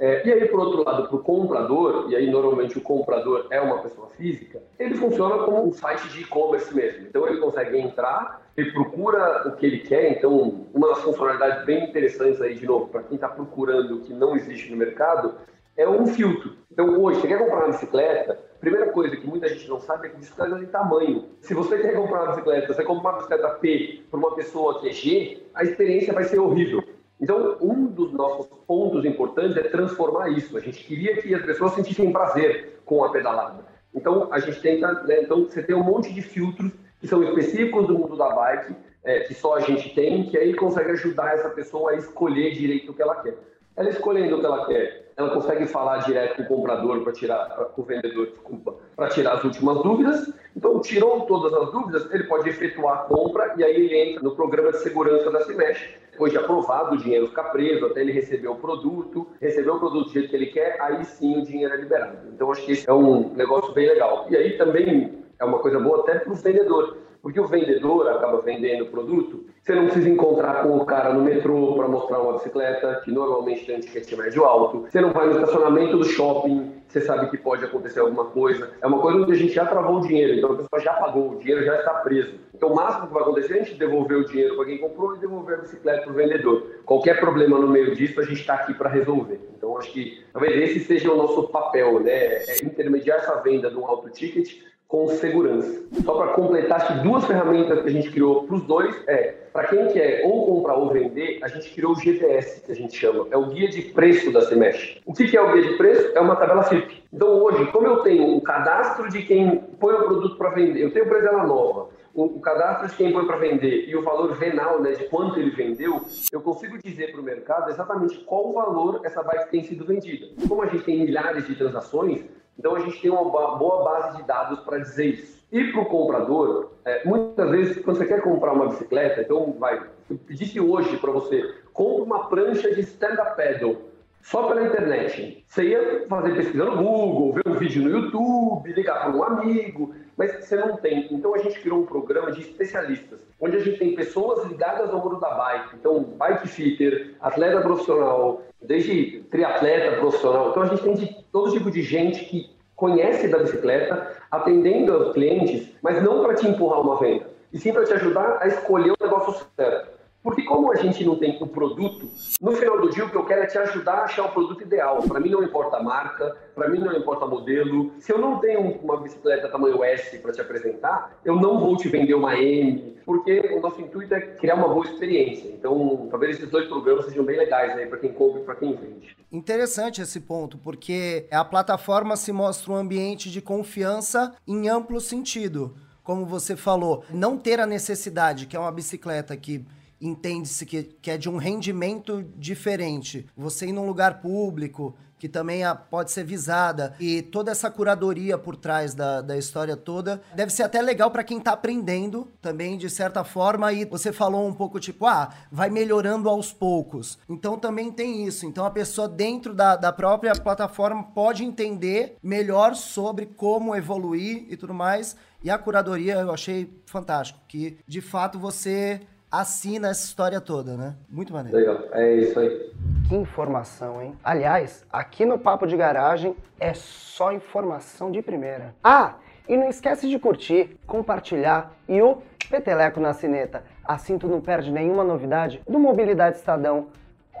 É, 0.00 0.26
e 0.26 0.32
aí, 0.32 0.48
por 0.48 0.60
outro 0.60 0.82
lado, 0.82 1.08
para 1.08 1.16
o 1.16 1.22
comprador, 1.22 2.06
e 2.08 2.16
aí 2.16 2.30
normalmente 2.30 2.78
o 2.78 2.80
comprador 2.80 3.46
é 3.50 3.60
uma 3.60 3.82
pessoa 3.82 4.08
física, 4.08 4.62
ele 4.78 4.94
funciona 4.94 5.44
como 5.44 5.68
um 5.68 5.72
site 5.72 6.08
de 6.08 6.22
e-commerce 6.22 6.74
mesmo. 6.74 7.06
Então 7.06 7.28
ele 7.28 7.36
consegue 7.36 7.78
entrar, 7.78 8.50
ele 8.56 8.72
procura 8.72 9.46
o 9.46 9.56
que 9.56 9.66
ele 9.66 9.80
quer. 9.80 10.12
Então, 10.12 10.66
uma 10.72 10.88
das 10.88 11.02
funcionalidades 11.02 11.66
bem 11.66 11.84
interessantes 11.84 12.40
aí, 12.40 12.54
de 12.54 12.64
novo, 12.64 12.88
para 12.88 13.02
quem 13.02 13.16
está 13.16 13.28
procurando 13.28 13.96
o 13.96 14.00
que 14.00 14.14
não 14.14 14.34
existe 14.34 14.70
no 14.70 14.76
mercado, 14.78 15.34
é 15.76 15.86
um 15.86 16.06
filtro. 16.06 16.56
Então, 16.72 16.98
hoje, 16.98 17.20
você 17.20 17.28
quer 17.28 17.38
comprar 17.38 17.58
uma 17.58 17.72
bicicleta, 17.72 18.38
primeira 18.58 18.90
coisa 18.92 19.14
que 19.14 19.26
muita 19.26 19.48
gente 19.48 19.68
não 19.68 19.80
sabe 19.80 20.06
é 20.06 20.10
que 20.10 20.16
bicicleta 20.16 20.56
tem 20.56 20.66
tamanho. 20.66 21.26
Se 21.42 21.52
você 21.52 21.78
quer 21.78 21.94
comprar 21.94 22.22
uma 22.22 22.28
bicicleta, 22.32 22.72
você 22.72 22.82
compra 22.84 23.10
uma 23.10 23.16
bicicleta 23.18 23.50
P 23.50 24.02
para 24.10 24.18
uma 24.18 24.34
pessoa 24.34 24.80
que 24.80 24.88
é 24.88 24.92
G, 24.92 25.42
a 25.54 25.62
experiência 25.62 26.14
vai 26.14 26.24
ser 26.24 26.38
horrível. 26.38 26.82
Então, 27.20 27.58
um 27.60 27.86
dos 27.86 28.12
nossos 28.12 28.46
pontos 28.66 29.04
importantes 29.04 29.56
é 29.56 29.62
transformar 29.62 30.30
isso. 30.30 30.56
A 30.56 30.60
gente 30.60 30.82
queria 30.84 31.20
que 31.20 31.34
as 31.34 31.42
pessoas 31.44 31.72
sentissem 31.74 32.10
prazer 32.10 32.80
com 32.84 33.04
a 33.04 33.10
pedalada. 33.10 33.64
Então, 33.94 34.32
a 34.32 34.38
gente 34.38 34.60
tenta, 34.60 34.92
né, 35.02 35.22
então 35.22 35.44
você 35.44 35.62
tem 35.62 35.76
um 35.76 35.82
monte 35.82 36.12
de 36.12 36.22
filtros 36.22 36.72
que 37.00 37.06
são 37.06 37.22
específicos 37.22 37.86
do 37.86 37.98
mundo 37.98 38.16
da 38.16 38.30
bike, 38.30 38.74
é, 39.04 39.20
que 39.20 39.34
só 39.34 39.56
a 39.56 39.60
gente 39.60 39.94
tem, 39.94 40.24
que 40.24 40.38
aí 40.38 40.54
consegue 40.54 40.90
ajudar 40.92 41.34
essa 41.34 41.50
pessoa 41.50 41.90
a 41.90 41.96
escolher 41.96 42.52
direito 42.52 42.92
o 42.92 42.94
que 42.94 43.02
ela 43.02 43.16
quer. 43.16 43.36
Ela 43.76 43.90
escolhendo 43.90 44.36
o 44.36 44.40
que 44.40 44.46
ela 44.46 44.66
quer, 44.66 45.09
ela 45.20 45.30
consegue 45.30 45.66
falar 45.66 45.98
direto 45.98 46.36
com 46.36 46.42
o 46.42 46.46
comprador 46.46 47.02
para 47.02 47.12
tirar, 47.12 47.46
com 47.74 47.82
o 47.82 47.84
vendedor, 47.84 48.26
desculpa, 48.26 48.74
para 48.96 49.08
tirar 49.08 49.34
as 49.34 49.44
últimas 49.44 49.82
dúvidas. 49.82 50.32
Então, 50.56 50.80
tirou 50.80 51.26
todas 51.26 51.52
as 51.52 51.70
dúvidas, 51.70 52.12
ele 52.12 52.24
pode 52.24 52.48
efetuar 52.48 53.00
a 53.00 53.02
compra 53.04 53.54
e 53.56 53.64
aí 53.64 53.74
ele 53.74 53.96
entra 53.96 54.22
no 54.22 54.34
programa 54.34 54.72
de 54.72 54.78
segurança 54.78 55.30
da 55.30 55.40
Cimesh. 55.42 55.94
Depois 56.10 56.32
de 56.32 56.38
aprovado, 56.38 56.94
o 56.94 56.98
dinheiro 56.98 57.28
fica 57.28 57.44
preso 57.44 57.86
até 57.86 58.00
ele 58.00 58.12
receber 58.12 58.48
o 58.48 58.56
produto, 58.56 59.26
receber 59.40 59.70
o 59.70 59.78
produto 59.78 60.06
do 60.06 60.12
jeito 60.12 60.28
que 60.28 60.36
ele 60.36 60.46
quer, 60.46 60.80
aí 60.80 61.04
sim 61.04 61.40
o 61.40 61.44
dinheiro 61.44 61.72
é 61.72 61.76
liberado. 61.76 62.28
Então, 62.32 62.50
acho 62.50 62.64
que 62.64 62.72
esse 62.72 62.88
é 62.88 62.92
um 62.92 63.32
negócio 63.34 63.72
bem 63.72 63.88
legal. 63.88 64.26
E 64.28 64.36
aí 64.36 64.56
também 64.56 65.24
é 65.38 65.44
uma 65.44 65.58
coisa 65.58 65.78
boa 65.78 66.00
até 66.00 66.18
para 66.18 66.32
o 66.32 66.34
vendedor 66.34 66.98
porque 67.22 67.38
o 67.38 67.46
vendedor 67.46 68.08
acaba 68.08 68.40
vendendo 68.40 68.84
o 68.84 68.90
produto, 68.90 69.44
você 69.62 69.74
não 69.74 69.84
precisa 69.84 70.08
encontrar 70.08 70.62
com 70.62 70.76
o 70.76 70.86
cara 70.86 71.12
no 71.12 71.22
metrô 71.22 71.74
para 71.74 71.86
mostrar 71.86 72.20
uma 72.20 72.32
bicicleta, 72.32 73.02
que 73.04 73.12
normalmente 73.12 73.66
tem 73.66 73.76
um 73.76 73.80
ticket 73.80 74.10
médio 74.16 74.44
alto. 74.44 74.86
Você 74.90 75.00
não 75.00 75.12
vai 75.12 75.26
no 75.26 75.32
estacionamento 75.32 75.98
do 75.98 76.04
shopping, 76.04 76.72
você 76.88 77.00
sabe 77.02 77.30
que 77.30 77.36
pode 77.36 77.64
acontecer 77.64 78.00
alguma 78.00 78.24
coisa. 78.24 78.70
É 78.80 78.86
uma 78.86 78.98
coisa 79.00 79.18
onde 79.18 79.32
a 79.32 79.36
gente 79.36 79.52
já 79.52 79.66
travou 79.66 79.98
o 79.98 80.00
dinheiro, 80.00 80.34
então 80.34 80.52
a 80.52 80.56
pessoa 80.56 80.80
já 80.80 80.94
pagou, 80.94 81.32
o 81.32 81.38
dinheiro 81.38 81.64
já 81.64 81.76
está 81.76 81.92
preso. 81.94 82.40
Então 82.54 82.70
o 82.70 82.74
máximo 82.74 83.06
que 83.06 83.12
vai 83.12 83.22
acontecer 83.22 83.58
é 83.58 83.60
a 83.60 83.64
gente 83.64 83.78
devolver 83.78 84.18
o 84.18 84.24
dinheiro 84.24 84.56
para 84.56 84.64
quem 84.64 84.78
comprou 84.78 85.16
e 85.16 85.18
devolver 85.18 85.58
a 85.58 85.60
bicicleta 85.62 86.02
para 86.02 86.10
o 86.10 86.14
vendedor. 86.14 86.66
Qualquer 86.84 87.20
problema 87.20 87.58
no 87.58 87.68
meio 87.68 87.94
disso, 87.94 88.18
a 88.18 88.24
gente 88.24 88.40
está 88.40 88.54
aqui 88.54 88.74
para 88.74 88.88
resolver. 88.88 89.40
Então 89.56 89.76
acho 89.76 89.92
que 89.92 90.24
talvez 90.32 90.70
esse 90.70 90.80
seja 90.80 91.12
o 91.12 91.16
nosso 91.16 91.48
papel, 91.48 92.00
né? 92.00 92.12
É 92.12 92.64
intermediar 92.64 93.18
essa 93.18 93.36
venda 93.36 93.70
de 93.70 93.76
um 93.76 93.86
alto 93.86 94.08
ticket 94.10 94.69
com 94.90 95.06
segurança. 95.06 95.84
Só 96.04 96.14
para 96.14 96.32
completar, 96.32 96.82
acho 96.82 96.94
que 96.94 96.98
duas 97.04 97.24
ferramentas 97.24 97.80
que 97.80 97.88
a 97.88 97.92
gente 97.92 98.10
criou 98.10 98.42
para 98.42 98.56
os 98.56 98.64
dois 98.64 98.92
é, 99.06 99.36
para 99.52 99.68
quem 99.68 99.86
quer 99.86 100.22
ou 100.26 100.46
comprar 100.46 100.74
ou 100.74 100.90
vender, 100.90 101.38
a 101.42 101.48
gente 101.48 101.72
criou 101.72 101.92
o 101.92 101.94
GPS, 101.94 102.60
que 102.60 102.72
a 102.72 102.74
gente 102.74 102.96
chama, 102.96 103.28
é 103.30 103.36
o 103.36 103.46
guia 103.46 103.68
de 103.68 103.82
preço 103.82 104.32
da 104.32 104.40
Semesh. 104.40 105.00
O 105.06 105.14
que 105.14 105.36
é 105.36 105.40
o 105.40 105.52
guia 105.52 105.62
de 105.62 105.76
preço? 105.76 106.10
É 106.12 106.20
uma 106.20 106.34
tabela 106.34 106.64
FIP. 106.64 107.04
Então 107.12 107.40
hoje, 107.40 107.70
como 107.70 107.86
eu 107.86 107.98
tenho 107.98 108.36
o 108.36 108.40
cadastro 108.40 109.08
de 109.08 109.22
quem 109.22 109.58
põe 109.78 109.94
o 109.94 110.02
produto 110.02 110.36
para 110.36 110.50
vender, 110.50 110.82
eu 110.82 110.92
tenho 110.92 111.06
para 111.06 111.18
ela 111.18 111.46
nova, 111.46 111.88
o, 112.12 112.40
cadastro 112.40 112.88
de 112.88 112.96
quem 112.96 113.12
põe 113.12 113.24
para 113.24 113.36
vender 113.36 113.88
e 113.88 113.94
o 113.94 114.02
valor 114.02 114.34
venal, 114.34 114.80
né, 114.80 114.90
de 114.90 115.04
quanto 115.04 115.38
ele 115.38 115.50
vendeu, 115.50 116.00
eu 116.32 116.40
consigo 116.40 116.76
dizer 116.78 117.12
para 117.12 117.20
o 117.20 117.24
mercado 117.24 117.70
exatamente 117.70 118.18
qual 118.24 118.50
o 118.50 118.52
valor 118.52 119.02
essa 119.04 119.22
bike 119.22 119.52
tem 119.52 119.62
sido 119.62 119.84
vendida. 119.84 120.26
Como 120.48 120.62
a 120.62 120.66
gente 120.66 120.82
tem 120.82 120.98
milhares 120.98 121.46
de 121.46 121.54
transações, 121.54 122.24
então 122.60 122.76
a 122.76 122.80
gente 122.80 123.00
tem 123.00 123.10
uma 123.10 123.24
boa 123.56 123.82
base 123.82 124.18
de 124.18 124.22
dados 124.24 124.60
para 124.60 124.78
dizer 124.78 125.14
isso. 125.14 125.40
E 125.50 125.72
para 125.72 125.80
o 125.80 125.86
comprador, 125.86 126.72
é, 126.84 127.02
muitas 127.06 127.50
vezes, 127.50 127.82
quando 127.82 127.96
você 127.96 128.04
quer 128.04 128.20
comprar 128.20 128.52
uma 128.52 128.66
bicicleta, 128.66 129.22
então 129.22 129.56
vai, 129.58 129.82
eu 130.10 130.18
pedisse 130.26 130.60
hoje 130.60 130.94
para 130.98 131.10
você, 131.10 131.54
compre 131.72 132.02
uma 132.02 132.28
prancha 132.28 132.72
de 132.74 132.82
stand-up 132.82 133.34
paddle. 133.34 133.78
só 134.20 134.46
pela 134.46 134.66
internet. 134.66 135.42
Você 135.48 135.70
ia 135.70 136.06
fazer 136.06 136.34
pesquisa 136.34 136.66
no 136.66 136.76
Google, 136.76 137.32
ver 137.32 137.48
um 137.48 137.54
vídeo 137.54 137.82
no 137.82 137.98
YouTube, 137.98 138.72
ligar 138.74 139.00
para 139.00 139.16
um 139.16 139.24
amigo, 139.24 139.94
mas 140.18 140.44
você 140.44 140.56
não 140.56 140.76
tem. 140.76 141.08
Então 141.10 141.34
a 141.34 141.38
gente 141.38 141.58
criou 141.60 141.80
um 141.80 141.86
programa 141.86 142.30
de 142.30 142.42
especialistas, 142.42 143.18
onde 143.40 143.56
a 143.56 143.60
gente 143.60 143.78
tem 143.78 143.94
pessoas 143.94 144.44
ligadas 144.46 144.90
ao 144.90 145.02
mundo 145.02 145.18
da 145.18 145.30
bike. 145.30 145.76
Então, 145.76 146.02
bike 146.02 146.46
fitter, 146.46 147.14
atleta 147.22 147.62
profissional, 147.62 148.42
desde 148.62 149.20
triatleta 149.30 149.96
profissional. 149.96 150.50
Então 150.50 150.62
a 150.62 150.66
gente 150.66 150.82
tem 150.82 150.94
de 150.94 151.24
todo 151.32 151.52
tipo 151.52 151.70
de 151.70 151.82
gente 151.82 152.24
que 152.24 152.50
conhece 152.76 153.28
da 153.28 153.38
bicicleta, 153.38 154.16
atendendo 154.30 154.92
aos 154.94 155.12
clientes, 155.12 155.68
mas 155.82 156.02
não 156.02 156.22
para 156.22 156.34
te 156.34 156.46
empurrar 156.46 156.80
uma 156.80 156.98
venda, 156.98 157.26
e 157.52 157.58
sim 157.58 157.72
para 157.72 157.84
te 157.84 157.92
ajudar 157.92 158.38
a 158.40 158.48
escolher 158.48 158.92
o 158.92 158.96
negócio 159.04 159.46
certo. 159.54 159.99
Porque 160.22 160.42
como 160.42 160.70
a 160.70 160.76
gente 160.76 161.02
não 161.04 161.16
tem 161.16 161.38
o 161.40 161.46
produto, 161.46 162.10
no 162.40 162.52
final 162.52 162.78
do 162.78 162.90
dia 162.90 163.06
o 163.06 163.10
que 163.10 163.16
eu 163.16 163.24
quero 163.24 163.42
é 163.42 163.46
te 163.46 163.56
ajudar 163.56 163.94
a 163.94 164.04
achar 164.04 164.26
o 164.26 164.32
produto 164.32 164.62
ideal. 164.62 165.02
Para 165.02 165.18
mim 165.18 165.30
não 165.30 165.42
importa 165.42 165.78
a 165.78 165.82
marca, 165.82 166.36
para 166.54 166.68
mim 166.68 166.78
não 166.78 166.94
importa 166.94 167.26
modelo. 167.26 167.92
Se 167.98 168.12
eu 168.12 168.18
não 168.18 168.38
tenho 168.38 168.60
uma 168.60 169.00
bicicleta 169.00 169.48
tamanho 169.48 169.82
S 169.82 170.18
para 170.18 170.32
te 170.32 170.40
apresentar, 170.40 171.18
eu 171.24 171.36
não 171.36 171.58
vou 171.58 171.74
te 171.76 171.88
vender 171.88 172.12
uma 172.14 172.36
M, 172.36 172.98
porque 173.06 173.40
o 173.56 173.60
nosso 173.60 173.80
intuito 173.80 174.14
é 174.14 174.20
criar 174.20 174.56
uma 174.56 174.68
boa 174.68 174.84
experiência. 174.84 175.48
Então, 175.48 176.06
talvez 176.10 176.36
esses 176.36 176.50
dois 176.50 176.68
programas 176.68 177.06
sejam 177.06 177.24
bem 177.24 177.38
legais 177.38 177.76
aí 177.78 177.86
para 177.86 177.98
quem 177.98 178.12
compra 178.12 178.40
e 178.40 178.44
para 178.44 178.56
quem 178.56 178.74
vende. 178.74 179.16
Interessante 179.32 180.02
esse 180.02 180.20
ponto, 180.20 180.58
porque 180.58 181.26
a 181.30 181.44
plataforma 181.44 182.14
se 182.16 182.30
mostra 182.30 182.72
um 182.72 182.76
ambiente 182.76 183.30
de 183.30 183.40
confiança 183.40 184.34
em 184.46 184.68
amplo 184.68 185.00
sentido. 185.00 185.74
Como 186.02 186.26
você 186.26 186.56
falou, 186.56 187.04
não 187.10 187.38
ter 187.38 187.60
a 187.60 187.66
necessidade, 187.66 188.46
que 188.46 188.56
é 188.56 188.60
uma 188.60 188.72
bicicleta 188.72 189.36
que 189.36 189.64
entende-se 190.00 190.64
que, 190.64 190.82
que 190.82 191.10
é 191.10 191.18
de 191.18 191.28
um 191.28 191.36
rendimento 191.36 192.24
diferente. 192.36 193.26
Você 193.36 193.66
ir 193.66 193.72
num 193.72 193.86
lugar 193.86 194.20
público, 194.20 194.96
que 195.20 195.28
também 195.28 195.62
pode 195.90 196.10
ser 196.10 196.24
visada, 196.24 196.94
e 196.98 197.20
toda 197.20 197.50
essa 197.50 197.70
curadoria 197.70 198.38
por 198.38 198.56
trás 198.56 198.94
da, 198.94 199.20
da 199.20 199.36
história 199.36 199.76
toda, 199.76 200.22
deve 200.34 200.50
ser 200.50 200.62
até 200.62 200.80
legal 200.80 201.10
para 201.10 201.22
quem 201.22 201.36
está 201.36 201.52
aprendendo 201.52 202.26
também, 202.40 202.78
de 202.78 202.88
certa 202.88 203.22
forma, 203.22 203.70
e 203.70 203.84
você 203.84 204.12
falou 204.12 204.48
um 204.48 204.54
pouco 204.54 204.80
tipo, 204.80 205.04
ah, 205.04 205.28
vai 205.52 205.68
melhorando 205.68 206.26
aos 206.26 206.54
poucos. 206.54 207.18
Então 207.28 207.58
também 207.58 207.92
tem 207.92 208.26
isso. 208.26 208.46
Então 208.46 208.64
a 208.64 208.70
pessoa 208.70 209.06
dentro 209.06 209.52
da, 209.52 209.76
da 209.76 209.92
própria 209.92 210.34
plataforma 210.34 211.02
pode 211.02 211.44
entender 211.44 212.16
melhor 212.22 212.74
sobre 212.74 213.26
como 213.26 213.76
evoluir 213.76 214.46
e 214.48 214.56
tudo 214.56 214.72
mais. 214.72 215.14
E 215.44 215.50
a 215.50 215.58
curadoria 215.58 216.14
eu 216.14 216.32
achei 216.32 216.80
fantástico, 216.86 217.40
que 217.46 217.76
de 217.86 218.00
fato 218.00 218.38
você 218.38 219.02
assina 219.30 219.88
essa 219.90 220.04
história 220.04 220.40
toda, 220.40 220.76
né? 220.76 220.94
Muito 221.08 221.32
maneiro. 221.32 221.56
Legal, 221.56 221.84
é 221.92 222.14
isso 222.14 222.38
aí. 222.38 222.72
Que 223.08 223.14
informação, 223.14 224.02
hein? 224.02 224.16
Aliás, 224.24 224.84
aqui 224.92 225.24
no 225.24 225.38
Papo 225.38 225.66
de 225.66 225.76
Garagem 225.76 226.34
é 226.58 226.74
só 226.74 227.32
informação 227.32 228.10
de 228.10 228.20
primeira. 228.22 228.74
Ah, 228.82 229.14
e 229.48 229.56
não 229.56 229.68
esquece 229.68 230.08
de 230.08 230.18
curtir, 230.18 230.76
compartilhar 230.86 231.72
e 231.88 232.00
o 232.02 232.22
peteleco 232.48 233.00
na 233.00 233.12
sineta. 233.12 233.64
Assim 233.84 234.18
tu 234.18 234.26
não 234.26 234.40
perde 234.40 234.70
nenhuma 234.70 235.04
novidade 235.04 235.62
do 235.68 235.78
Mobilidade 235.78 236.36
Estadão. 236.36 236.88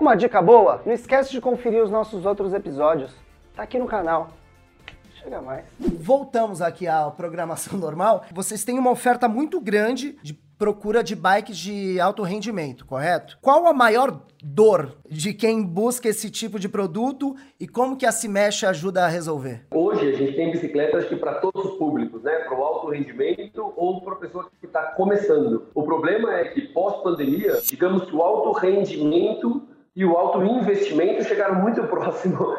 Uma 0.00 0.16
dica 0.16 0.40
boa, 0.40 0.80
não 0.86 0.92
esquece 0.92 1.30
de 1.30 1.40
conferir 1.40 1.82
os 1.82 1.90
nossos 1.90 2.24
outros 2.24 2.54
episódios. 2.54 3.14
Tá 3.54 3.64
aqui 3.64 3.78
no 3.78 3.86
canal. 3.86 4.30
Chega 5.22 5.42
mais. 5.42 5.64
Voltamos 5.78 6.62
aqui 6.62 6.86
à 6.86 7.10
programação 7.10 7.76
normal. 7.78 8.24
Vocês 8.32 8.64
têm 8.64 8.78
uma 8.78 8.90
oferta 8.90 9.28
muito 9.28 9.60
grande 9.60 10.16
de 10.22 10.32
procura 10.60 11.02
de 11.02 11.16
bikes 11.16 11.56
de 11.56 11.98
alto 11.98 12.22
rendimento, 12.22 12.84
correto? 12.84 13.38
Qual 13.40 13.66
a 13.66 13.72
maior 13.72 14.20
dor 14.42 14.94
de 15.08 15.32
quem 15.32 15.62
busca 15.62 16.06
esse 16.06 16.30
tipo 16.30 16.58
de 16.58 16.68
produto 16.68 17.34
e 17.58 17.66
como 17.66 17.96
que 17.96 18.04
a 18.04 18.12
Cimesh 18.12 18.64
ajuda 18.64 19.04
a 19.04 19.08
resolver? 19.08 19.66
Hoje 19.70 20.10
a 20.10 20.12
gente 20.12 20.34
tem 20.34 20.50
bicicletas 20.50 21.06
que 21.06 21.16
para 21.16 21.36
todos 21.36 21.64
os 21.64 21.78
públicos, 21.78 22.22
né? 22.22 22.40
Para 22.40 22.58
o 22.58 22.62
alto 22.62 22.90
rendimento 22.90 23.72
ou 23.74 24.02
para 24.02 24.12
a 24.12 24.16
pessoa 24.16 24.50
que 24.60 24.66
está 24.66 24.82
começando. 24.92 25.66
O 25.74 25.82
problema 25.82 26.34
é 26.34 26.48
que 26.48 26.60
pós-pandemia, 26.60 27.58
digamos 27.64 28.04
que 28.04 28.14
o 28.14 28.22
alto 28.22 28.52
rendimento 28.52 29.66
e 29.94 30.04
o 30.04 30.16
alto 30.16 30.42
investimento 30.42 31.24
chegaram 31.24 31.56
muito 31.56 31.82
próximo, 31.88 32.56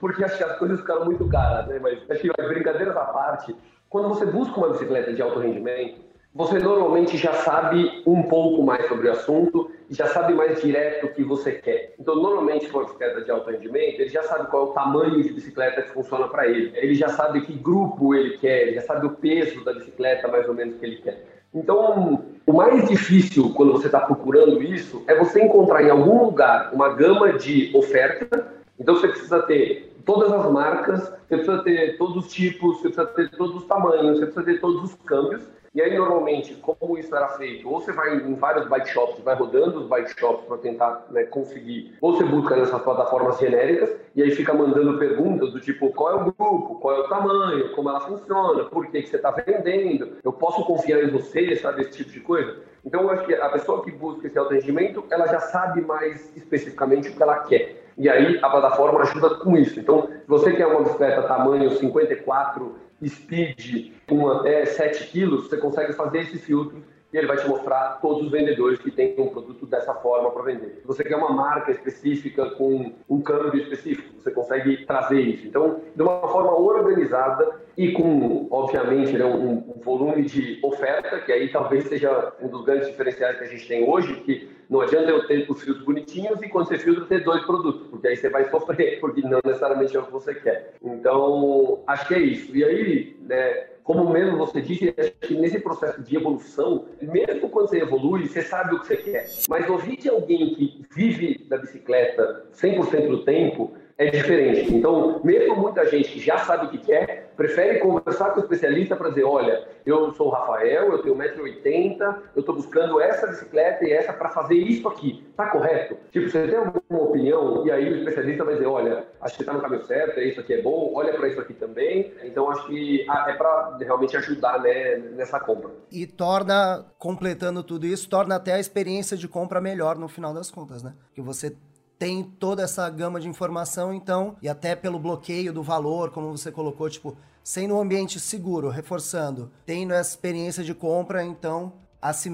porque 0.00 0.24
acho 0.24 0.36
que 0.36 0.44
as 0.44 0.58
coisas 0.58 0.80
ficaram 0.80 1.04
muito 1.04 1.28
caras, 1.28 1.66
né? 1.68 1.78
Mas 1.80 1.98
acho 2.10 2.20
que 2.20 2.42
brincadeiras 2.48 2.96
à 2.96 3.04
parte, 3.04 3.54
quando 3.88 4.08
você 4.08 4.26
busca 4.26 4.58
uma 4.58 4.70
bicicleta 4.70 5.12
de 5.12 5.22
alto 5.22 5.38
rendimento, 5.38 6.00
você 6.34 6.58
normalmente 6.58 7.18
já 7.18 7.34
sabe 7.34 8.02
um 8.06 8.22
pouco 8.22 8.62
mais 8.62 8.88
sobre 8.88 9.06
o 9.06 9.12
assunto 9.12 9.70
e 9.90 9.94
já 9.94 10.06
sabe 10.06 10.32
mais 10.32 10.62
direto 10.62 11.06
o 11.06 11.12
que 11.12 11.22
você 11.22 11.52
quer. 11.52 11.94
Então, 12.00 12.16
normalmente, 12.16 12.64
se 12.64 12.70
for 12.70 12.84
bicicleta 12.84 13.20
de 13.20 13.30
alto 13.30 13.50
rendimento, 13.50 14.00
ele 14.00 14.08
já 14.08 14.22
sabe 14.22 14.48
qual 14.50 14.66
é 14.66 14.70
o 14.70 14.72
tamanho 14.72 15.22
de 15.22 15.30
bicicleta 15.30 15.82
que 15.82 15.90
funciona 15.90 16.26
para 16.28 16.48
ele. 16.48 16.72
Ele 16.74 16.94
já 16.94 17.10
sabe 17.10 17.42
que 17.42 17.52
grupo 17.52 18.14
ele 18.14 18.38
quer, 18.38 18.62
ele 18.62 18.76
já 18.76 18.80
sabe 18.80 19.06
o 19.06 19.10
peso 19.10 19.62
da 19.62 19.74
bicicleta 19.74 20.26
mais 20.28 20.48
ou 20.48 20.54
menos 20.54 20.76
que 20.76 20.86
ele 20.86 20.96
quer. 20.96 21.31
Então, 21.54 22.24
o 22.46 22.52
mais 22.52 22.88
difícil 22.88 23.52
quando 23.54 23.72
você 23.72 23.86
está 23.86 24.00
procurando 24.00 24.62
isso 24.62 25.02
é 25.06 25.14
você 25.18 25.42
encontrar 25.42 25.82
em 25.82 25.90
algum 25.90 26.24
lugar 26.24 26.70
uma 26.72 26.88
gama 26.90 27.34
de 27.34 27.70
oferta. 27.74 28.48
Então, 28.78 28.96
você 28.96 29.08
precisa 29.08 29.42
ter 29.42 29.94
todas 30.04 30.32
as 30.32 30.50
marcas, 30.50 31.00
você 31.28 31.36
precisa 31.36 31.62
ter 31.62 31.98
todos 31.98 32.24
os 32.24 32.32
tipos, 32.32 32.78
você 32.78 32.88
precisa 32.88 33.06
ter 33.06 33.30
todos 33.36 33.56
os 33.56 33.64
tamanhos, 33.66 34.18
você 34.18 34.26
precisa 34.26 34.44
ter 34.44 34.60
todos 34.60 34.82
os 34.84 34.94
câmbios. 35.04 35.42
E 35.74 35.80
aí, 35.80 35.96
normalmente, 35.96 36.54
como 36.56 36.98
isso 36.98 37.16
era 37.16 37.28
feito? 37.28 37.66
Ou 37.66 37.80
você 37.80 37.92
vai 37.92 38.14
em 38.16 38.34
vários 38.34 38.68
bike 38.68 38.90
shops, 38.90 39.24
vai 39.24 39.34
rodando 39.34 39.80
os 39.80 39.86
bike 39.86 40.20
shops 40.20 40.44
para 40.44 40.58
tentar 40.58 41.06
né, 41.10 41.24
conseguir, 41.24 41.96
ou 41.98 42.14
você 42.14 42.24
busca 42.24 42.56
nessas 42.56 42.82
plataformas 42.82 43.38
genéricas 43.38 43.96
e 44.14 44.22
aí 44.22 44.30
fica 44.32 44.52
mandando 44.52 44.98
perguntas 44.98 45.50
do 45.50 45.60
tipo 45.60 45.90
qual 45.94 46.10
é 46.10 46.14
o 46.16 46.24
grupo, 46.24 46.78
qual 46.78 46.96
é 46.96 47.00
o 47.00 47.08
tamanho, 47.08 47.72
como 47.74 47.88
ela 47.88 48.00
funciona, 48.00 48.64
por 48.64 48.86
que, 48.88 49.00
que 49.00 49.08
você 49.08 49.16
está 49.16 49.30
vendendo, 49.30 50.18
eu 50.22 50.32
posso 50.32 50.62
confiar 50.66 51.02
em 51.02 51.10
você, 51.10 51.56
sabe, 51.56 51.80
esse 51.80 51.92
tipo 51.92 52.10
de 52.10 52.20
coisa. 52.20 52.54
Então, 52.84 53.02
eu 53.02 53.10
acho 53.10 53.24
que 53.24 53.34
a 53.34 53.48
pessoa 53.48 53.82
que 53.82 53.92
busca 53.92 54.26
esse 54.26 54.38
alto 54.38 54.52
rendimento, 54.52 55.04
ela 55.10 55.26
já 55.26 55.40
sabe 55.40 55.80
mais 55.80 56.36
especificamente 56.36 57.08
o 57.08 57.16
que 57.16 57.22
ela 57.22 57.38
quer. 57.44 57.82
E 57.96 58.08
aí, 58.08 58.38
a 58.42 58.50
plataforma 58.50 59.00
ajuda 59.00 59.36
com 59.36 59.56
isso. 59.56 59.78
Então, 59.78 60.06
se 60.06 60.28
você 60.28 60.52
quer 60.52 60.66
uma 60.66 60.82
bicicleta 60.82 61.22
tamanho 61.22 61.70
54 61.70 62.74
speed 63.08 63.92
com 64.08 64.28
até 64.28 64.64
7 64.64 65.08
quilos, 65.08 65.48
você 65.48 65.56
consegue 65.56 65.92
fazer 65.92 66.20
esse 66.20 66.38
filtro 66.38 66.82
e 67.12 67.18
ele 67.18 67.26
vai 67.26 67.36
te 67.36 67.46
mostrar 67.46 67.98
todos 68.00 68.24
os 68.24 68.30
vendedores 68.30 68.78
que 68.78 68.90
têm 68.90 69.14
um 69.18 69.28
produto 69.28 69.66
dessa 69.66 69.92
forma 69.94 70.30
para 70.30 70.42
vender. 70.44 70.78
Se 70.80 70.86
você 70.86 71.04
quer 71.04 71.16
uma 71.16 71.30
marca 71.30 71.70
específica 71.70 72.50
com 72.52 72.92
um 73.08 73.20
câmbio 73.20 73.60
específico, 73.60 74.14
você 74.18 74.30
consegue 74.30 74.86
trazer 74.86 75.20
isso. 75.20 75.46
Então, 75.46 75.80
de 75.94 76.02
uma 76.02 76.26
forma 76.28 76.58
organizada 76.58 77.60
e 77.76 77.92
com, 77.92 78.48
obviamente, 78.50 79.12
né, 79.12 79.24
um, 79.26 79.58
um 79.76 79.80
volume 79.82 80.22
de 80.22 80.58
oferta, 80.62 81.20
que 81.20 81.32
aí 81.32 81.50
talvez 81.50 81.84
seja 81.84 82.32
um 82.40 82.48
dos 82.48 82.64
grandes 82.64 82.88
diferenciais 82.88 83.36
que 83.36 83.44
a 83.44 83.48
gente 83.48 83.68
tem 83.68 83.88
hoje, 83.88 84.14
que 84.20 84.48
não 84.70 84.80
adianta 84.80 85.10
eu 85.10 85.26
ter 85.26 85.44
os 85.50 85.62
filtros 85.62 85.84
bonitinhos 85.84 86.40
e 86.42 86.48
quando 86.48 86.68
você 86.68 86.78
filtra 86.78 87.04
ter 87.04 87.22
dois 87.22 87.44
produtos, 87.44 87.91
porque 88.02 88.08
aí 88.08 88.16
você 88.16 88.28
vai 88.28 88.44
sofrer, 88.50 89.00
porque 89.00 89.22
não 89.22 89.40
necessariamente 89.44 89.96
é 89.96 90.00
o 90.00 90.06
que 90.06 90.12
você 90.12 90.34
quer. 90.34 90.74
Então, 90.82 91.82
acho 91.86 92.08
que 92.08 92.14
é 92.14 92.18
isso. 92.18 92.54
E 92.56 92.64
aí, 92.64 93.16
né, 93.20 93.66
como 93.84 94.10
mesmo 94.10 94.36
você 94.36 94.60
disse, 94.60 94.92
acho 94.98 95.12
que 95.20 95.34
nesse 95.34 95.60
processo 95.60 96.02
de 96.02 96.16
evolução, 96.16 96.86
mesmo 97.00 97.48
quando 97.48 97.68
você 97.68 97.78
evolui, 97.78 98.26
você 98.26 98.42
sabe 98.42 98.74
o 98.74 98.80
que 98.80 98.88
você 98.88 98.96
quer. 98.96 99.28
Mas 99.48 99.70
ouvir 99.70 99.96
de 99.96 100.08
alguém 100.08 100.54
que 100.54 100.82
vive 100.94 101.44
da 101.48 101.56
bicicleta 101.56 102.44
100% 102.52 103.08
do 103.08 103.24
tempo, 103.24 103.72
é 103.98 104.10
diferente. 104.10 104.74
Então, 104.74 105.20
mesmo 105.22 105.56
muita 105.56 105.86
gente 105.88 106.10
que 106.10 106.20
já 106.20 106.38
sabe 106.38 106.66
o 106.66 106.70
que 106.70 106.78
quer, 106.78 107.32
prefere 107.36 107.78
conversar 107.78 108.30
com 108.30 108.40
o 108.40 108.42
especialista 108.42 108.96
para 108.96 109.08
dizer, 109.08 109.24
olha, 109.24 109.66
eu 109.84 110.12
sou 110.12 110.28
o 110.28 110.30
Rafael, 110.30 110.92
eu 110.92 110.98
tenho 111.02 111.16
1,80m, 111.16 112.16
eu 112.34 112.40
estou 112.40 112.54
buscando 112.54 113.00
essa 113.00 113.26
bicicleta 113.26 113.84
e 113.84 113.92
essa 113.92 114.12
para 114.12 114.28
fazer 114.28 114.54
isso 114.54 114.86
aqui. 114.88 115.24
Tá 115.36 115.48
correto? 115.50 115.96
Tipo, 116.10 116.30
você 116.30 116.46
tem 116.46 116.56
alguma 116.56 117.02
opinião? 117.02 117.66
E 117.66 117.70
aí 117.70 117.92
o 117.92 117.96
especialista 117.96 118.44
vai 118.44 118.54
dizer, 118.54 118.66
olha, 118.66 119.06
acho 119.20 119.36
que 119.36 119.42
está 119.42 119.52
no 119.52 119.60
caminho 119.60 119.84
certo, 119.84 120.20
isso 120.20 120.40
aqui 120.40 120.54
é 120.54 120.62
bom, 120.62 120.92
olha 120.94 121.12
para 121.14 121.28
isso 121.28 121.40
aqui 121.40 121.54
também. 121.54 122.12
Então, 122.22 122.50
acho 122.50 122.66
que 122.66 123.02
é 123.02 123.32
para 123.32 123.76
realmente 123.80 124.16
ajudar 124.16 124.60
né, 124.60 124.96
nessa 125.14 125.40
compra. 125.40 125.70
E 125.90 126.06
torna, 126.06 126.86
completando 126.98 127.62
tudo 127.62 127.86
isso, 127.86 128.08
torna 128.08 128.36
até 128.36 128.54
a 128.54 128.60
experiência 128.60 129.16
de 129.16 129.28
compra 129.28 129.60
melhor 129.60 129.96
no 129.96 130.08
final 130.08 130.32
das 130.32 130.50
contas, 130.50 130.82
né? 130.82 130.94
Que 131.14 131.20
você 131.20 131.56
tem 131.98 132.22
toda 132.22 132.62
essa 132.62 132.88
gama 132.90 133.20
de 133.20 133.28
informação, 133.28 133.92
então, 133.94 134.36
e 134.42 134.48
até 134.48 134.74
pelo 134.74 134.98
bloqueio 134.98 135.52
do 135.52 135.62
valor, 135.62 136.10
como 136.10 136.36
você 136.36 136.50
colocou, 136.50 136.90
tipo, 136.90 137.16
sendo 137.44 137.74
um 137.74 137.80
ambiente 137.80 138.18
seguro, 138.18 138.68
reforçando, 138.68 139.50
tendo 139.64 139.92
essa 139.92 140.10
experiência 140.10 140.64
de 140.64 140.74
compra, 140.74 141.24
então 141.24 141.72
a 142.00 142.12
Se 142.12 142.30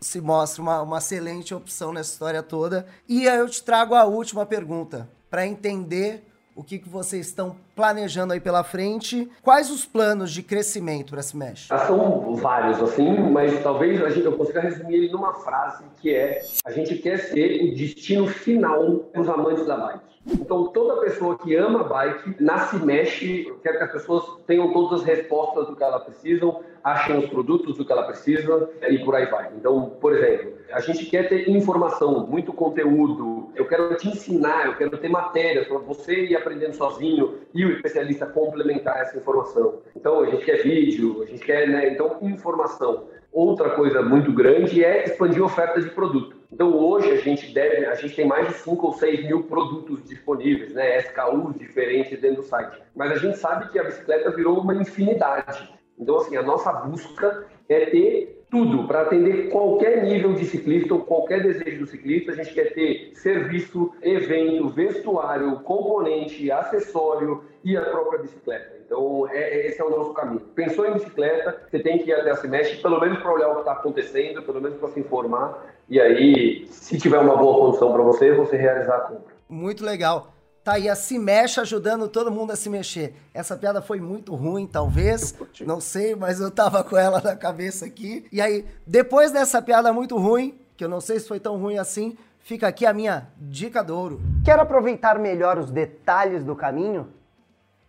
se 0.00 0.20
mostra 0.20 0.62
uma, 0.62 0.82
uma 0.82 0.98
excelente 0.98 1.54
opção 1.54 1.92
nessa 1.92 2.12
história 2.12 2.42
toda. 2.42 2.86
E 3.08 3.26
aí 3.28 3.38
eu 3.38 3.48
te 3.48 3.62
trago 3.62 3.94
a 3.94 4.04
última 4.04 4.44
pergunta, 4.44 5.08
para 5.30 5.46
entender 5.46 6.24
o 6.54 6.62
que, 6.62 6.78
que 6.78 6.88
vocês 6.88 7.26
estão 7.26 7.56
planejando 7.74 8.32
aí 8.32 8.40
pela 8.40 8.62
frente. 8.62 9.30
Quais 9.42 9.70
os 9.70 9.84
planos 9.84 10.32
de 10.32 10.42
crescimento 10.42 11.10
para 11.10 11.20
Smash? 11.20 11.68
São 11.86 12.34
vários, 12.36 12.82
assim, 12.82 13.18
mas 13.30 13.62
talvez 13.62 14.02
a 14.02 14.08
gente, 14.08 14.24
eu 14.24 14.32
consiga 14.32 14.60
resumir 14.60 14.94
ele 14.94 15.12
numa 15.12 15.34
frase 15.34 15.84
que 16.00 16.14
é: 16.14 16.42
a 16.64 16.70
gente 16.70 16.96
quer 16.96 17.18
ser 17.18 17.62
o 17.62 17.74
destino 17.74 18.26
final 18.26 19.00
para 19.12 19.20
os 19.20 19.28
amantes 19.28 19.66
da 19.66 19.76
bike. 19.76 20.14
Então, 20.26 20.68
toda 20.68 21.02
pessoa 21.02 21.36
que 21.36 21.54
ama 21.54 21.84
bike, 21.84 22.36
nasce 22.40 22.76
e 22.76 22.78
mexe, 22.80 23.52
quer 23.62 23.76
que 23.76 23.84
as 23.84 23.92
pessoas 23.92 24.24
tenham 24.46 24.72
todas 24.72 25.00
as 25.00 25.06
respostas 25.06 25.66
do 25.66 25.76
que 25.76 25.84
elas 25.84 26.02
precisam, 26.02 26.62
achem 26.82 27.18
os 27.18 27.26
produtos 27.28 27.76
do 27.76 27.84
que 27.84 27.92
ela 27.92 28.04
precisa 28.04 28.70
e 28.88 28.98
por 28.98 29.14
aí 29.14 29.26
vai. 29.26 29.50
Então, 29.56 29.92
por 30.00 30.14
exemplo, 30.14 30.54
a 30.72 30.80
gente 30.80 31.06
quer 31.06 31.28
ter 31.28 31.48
informação, 31.48 32.26
muito 32.26 32.52
conteúdo, 32.52 33.50
eu 33.54 33.66
quero 33.66 33.94
te 33.96 34.08
ensinar, 34.08 34.66
eu 34.66 34.76
quero 34.76 34.96
ter 34.96 35.08
matérias 35.08 35.66
para 35.66 35.78
você 35.78 36.26
ir 36.26 36.36
aprendendo 36.36 36.74
sozinho 36.74 37.38
e 37.54 37.63
o 37.66 37.72
especialista 37.72 38.26
complementar 38.26 39.00
essa 39.00 39.16
informação. 39.16 39.80
Então, 39.96 40.20
a 40.20 40.26
gente 40.26 40.44
quer 40.44 40.62
vídeo, 40.62 41.22
a 41.22 41.26
gente 41.26 41.44
quer, 41.44 41.68
né, 41.68 41.90
então, 41.90 42.18
informação. 42.22 43.08
Outra 43.34 43.70
coisa 43.70 44.00
muito 44.00 44.32
grande 44.32 44.84
é 44.84 45.04
expandir 45.04 45.42
a 45.42 45.46
oferta 45.46 45.80
de 45.80 45.90
produto. 45.90 46.36
Então 46.52 46.72
hoje 46.72 47.10
a 47.10 47.16
gente 47.16 47.52
deve, 47.52 47.84
a 47.84 47.96
gente 47.96 48.14
tem 48.14 48.24
mais 48.24 48.46
de 48.46 48.54
5 48.54 48.86
ou 48.86 48.92
6 48.92 49.24
mil 49.24 49.42
produtos 49.42 50.04
disponíveis, 50.04 50.72
né, 50.72 50.98
SKUs 50.98 51.58
diferentes 51.58 52.20
dentro 52.20 52.42
do 52.42 52.42
site. 52.44 52.80
Mas 52.94 53.10
a 53.10 53.16
gente 53.16 53.36
sabe 53.36 53.72
que 53.72 53.78
a 53.80 53.82
bicicleta 53.82 54.30
virou 54.30 54.60
uma 54.60 54.76
infinidade. 54.76 55.68
Então 55.98 56.18
assim, 56.18 56.36
a 56.36 56.42
nossa 56.42 56.72
busca 56.72 57.44
é 57.68 57.86
ter 57.86 58.43
tudo 58.54 58.86
para 58.86 59.02
atender 59.02 59.50
qualquer 59.50 60.04
nível 60.04 60.32
de 60.32 60.44
ciclista 60.44 60.94
ou 60.94 61.00
qualquer 61.00 61.42
desejo 61.42 61.80
do 61.80 61.86
ciclista. 61.88 62.30
A 62.30 62.36
gente 62.36 62.54
quer 62.54 62.72
ter 62.72 63.10
serviço, 63.14 63.92
evento, 64.00 64.68
vestuário, 64.68 65.56
componente, 65.60 66.52
acessório 66.52 67.42
e 67.64 67.76
a 67.76 67.82
própria 67.82 68.20
bicicleta. 68.20 68.76
Então, 68.86 69.28
é, 69.28 69.38
é 69.38 69.66
esse 69.66 69.80
é 69.80 69.84
o 69.84 69.90
nosso 69.90 70.14
caminho. 70.14 70.38
Pensou 70.54 70.86
em 70.86 70.92
bicicleta, 70.92 71.66
você 71.68 71.80
tem 71.80 71.98
que 71.98 72.10
ir 72.10 72.12
até 72.12 72.30
a 72.30 72.36
Semestre, 72.36 72.80
pelo 72.80 73.00
menos 73.00 73.18
para 73.18 73.32
olhar 73.32 73.48
o 73.48 73.54
que 73.54 73.60
está 73.60 73.72
acontecendo, 73.72 74.40
pelo 74.42 74.60
menos 74.60 74.78
para 74.78 74.88
se 74.90 75.00
informar 75.00 75.74
e 75.88 76.00
aí, 76.00 76.66
se 76.70 76.98
tiver 76.98 77.18
uma 77.18 77.36
boa 77.36 77.58
condição 77.58 77.92
para 77.92 78.02
você, 78.02 78.32
você 78.32 78.56
realizar 78.56 78.96
a 78.96 79.00
compra. 79.00 79.34
Muito 79.48 79.84
legal. 79.84 80.33
Tá 80.64 80.72
aí 80.72 80.88
a 80.88 80.96
Se 80.96 81.18
Mexe 81.18 81.60
ajudando 81.60 82.08
todo 82.08 82.32
mundo 82.32 82.52
a 82.52 82.56
se 82.56 82.70
mexer. 82.70 83.14
Essa 83.34 83.54
piada 83.54 83.82
foi 83.82 84.00
muito 84.00 84.34
ruim, 84.34 84.66
talvez. 84.66 85.34
Não 85.60 85.78
sei, 85.78 86.14
mas 86.14 86.40
eu 86.40 86.50
tava 86.50 86.82
com 86.82 86.96
ela 86.96 87.20
na 87.20 87.36
cabeça 87.36 87.84
aqui. 87.84 88.26
E 88.32 88.40
aí, 88.40 88.64
depois 88.86 89.30
dessa 89.30 89.60
piada 89.60 89.92
muito 89.92 90.16
ruim, 90.16 90.58
que 90.74 90.82
eu 90.82 90.88
não 90.88 91.02
sei 91.02 91.20
se 91.20 91.28
foi 91.28 91.38
tão 91.38 91.58
ruim 91.58 91.76
assim, 91.76 92.16
fica 92.40 92.66
aqui 92.66 92.86
a 92.86 92.94
minha 92.94 93.28
dica 93.36 93.84
do 93.84 93.94
ouro. 93.94 94.22
Quer 94.42 94.58
aproveitar 94.58 95.18
melhor 95.18 95.58
os 95.58 95.70
detalhes 95.70 96.42
do 96.42 96.56
caminho? 96.56 97.08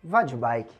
Vá 0.04 0.22
de 0.22 0.36
bike. 0.36 0.74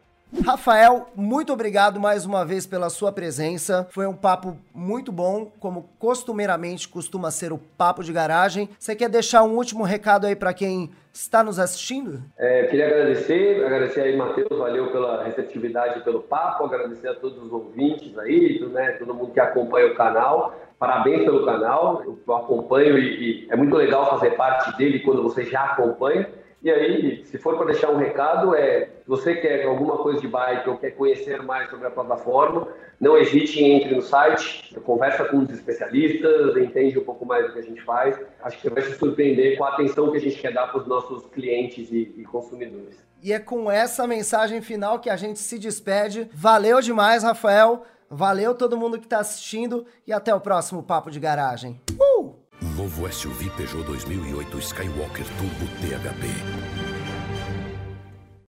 Rafael, 0.44 1.08
muito 1.14 1.52
obrigado 1.52 2.00
mais 2.00 2.26
uma 2.26 2.44
vez 2.44 2.66
pela 2.66 2.90
sua 2.90 3.12
presença. 3.12 3.86
Foi 3.90 4.06
um 4.06 4.14
papo 4.14 4.56
muito 4.74 5.12
bom, 5.12 5.52
como 5.60 5.88
costumeiramente 5.98 6.88
costuma 6.88 7.30
ser 7.30 7.52
o 7.52 7.58
papo 7.58 8.02
de 8.02 8.12
garagem. 8.12 8.68
Você 8.78 8.96
quer 8.96 9.08
deixar 9.08 9.44
um 9.44 9.54
último 9.54 9.84
recado 9.84 10.26
aí 10.26 10.34
para 10.34 10.52
quem 10.52 10.90
está 11.12 11.42
nos 11.44 11.58
assistindo? 11.58 12.22
É, 12.36 12.64
queria 12.64 12.86
agradecer, 12.86 13.64
agradecer 13.64 14.00
aí, 14.00 14.16
Matheus, 14.16 14.48
valeu 14.50 14.90
pela 14.90 15.22
receptividade 15.24 16.02
pelo 16.02 16.20
papo, 16.20 16.64
agradecer 16.64 17.08
a 17.08 17.14
todos 17.14 17.42
os 17.42 17.52
ouvintes 17.52 18.18
aí, 18.18 18.60
né, 18.72 18.92
todo 18.92 19.14
mundo 19.14 19.32
que 19.32 19.40
acompanha 19.40 19.92
o 19.92 19.94
canal. 19.94 20.54
Parabéns 20.78 21.24
pelo 21.24 21.46
canal, 21.46 22.02
eu 22.04 22.34
acompanho 22.34 22.98
e, 22.98 23.46
e 23.46 23.48
é 23.50 23.56
muito 23.56 23.74
legal 23.74 24.10
fazer 24.10 24.32
parte 24.32 24.76
dele 24.76 25.00
quando 25.00 25.22
você 25.22 25.44
já 25.44 25.64
acompanha. 25.64 26.28
E 26.66 26.70
aí, 26.72 27.24
se 27.24 27.38
for 27.38 27.56
para 27.56 27.66
deixar 27.66 27.90
um 27.92 27.96
recado, 27.96 28.52
é 28.52 28.88
você 29.06 29.36
quer 29.36 29.64
alguma 29.66 29.98
coisa 29.98 30.20
de 30.20 30.26
bike 30.26 30.68
ou 30.68 30.76
quer 30.76 30.90
conhecer 30.96 31.40
mais 31.40 31.70
sobre 31.70 31.86
a 31.86 31.90
plataforma, 31.92 32.66
não 32.98 33.16
hesite 33.16 33.62
em 33.62 33.74
entre 33.74 33.94
no 33.94 34.02
site, 34.02 34.74
conversa 34.80 35.26
com 35.26 35.38
os 35.38 35.50
especialistas, 35.50 36.56
entende 36.56 36.98
um 36.98 37.04
pouco 37.04 37.24
mais 37.24 37.46
do 37.46 37.52
que 37.52 37.60
a 37.60 37.62
gente 37.62 37.80
faz. 37.82 38.18
Acho 38.42 38.56
que 38.56 38.64
você 38.64 38.74
vai 38.74 38.82
se 38.82 38.98
surpreender 38.98 39.56
com 39.56 39.62
a 39.62 39.74
atenção 39.74 40.10
que 40.10 40.16
a 40.16 40.20
gente 40.20 40.40
quer 40.40 40.52
dar 40.52 40.66
para 40.66 40.80
os 40.80 40.88
nossos 40.88 41.24
clientes 41.26 41.88
e, 41.92 42.12
e 42.18 42.24
consumidores. 42.24 42.96
E 43.22 43.32
é 43.32 43.38
com 43.38 43.70
essa 43.70 44.04
mensagem 44.04 44.60
final 44.60 44.98
que 44.98 45.08
a 45.08 45.16
gente 45.16 45.38
se 45.38 45.60
despede. 45.60 46.28
Valeu 46.34 46.80
demais, 46.80 47.22
Rafael. 47.22 47.84
Valeu 48.10 48.56
todo 48.56 48.76
mundo 48.76 48.98
que 48.98 49.06
está 49.06 49.20
assistindo 49.20 49.86
e 50.04 50.12
até 50.12 50.34
o 50.34 50.40
próximo 50.40 50.82
Papo 50.82 51.12
de 51.12 51.20
Garagem. 51.20 51.80
Uh! 51.92 52.34
Novo 52.76 53.10
SUV 53.10 53.48
Peugeot 53.56 53.84
2008 53.84 54.60
Skywalker 54.60 55.24
Turbo 55.38 55.66
THP. 55.80 56.65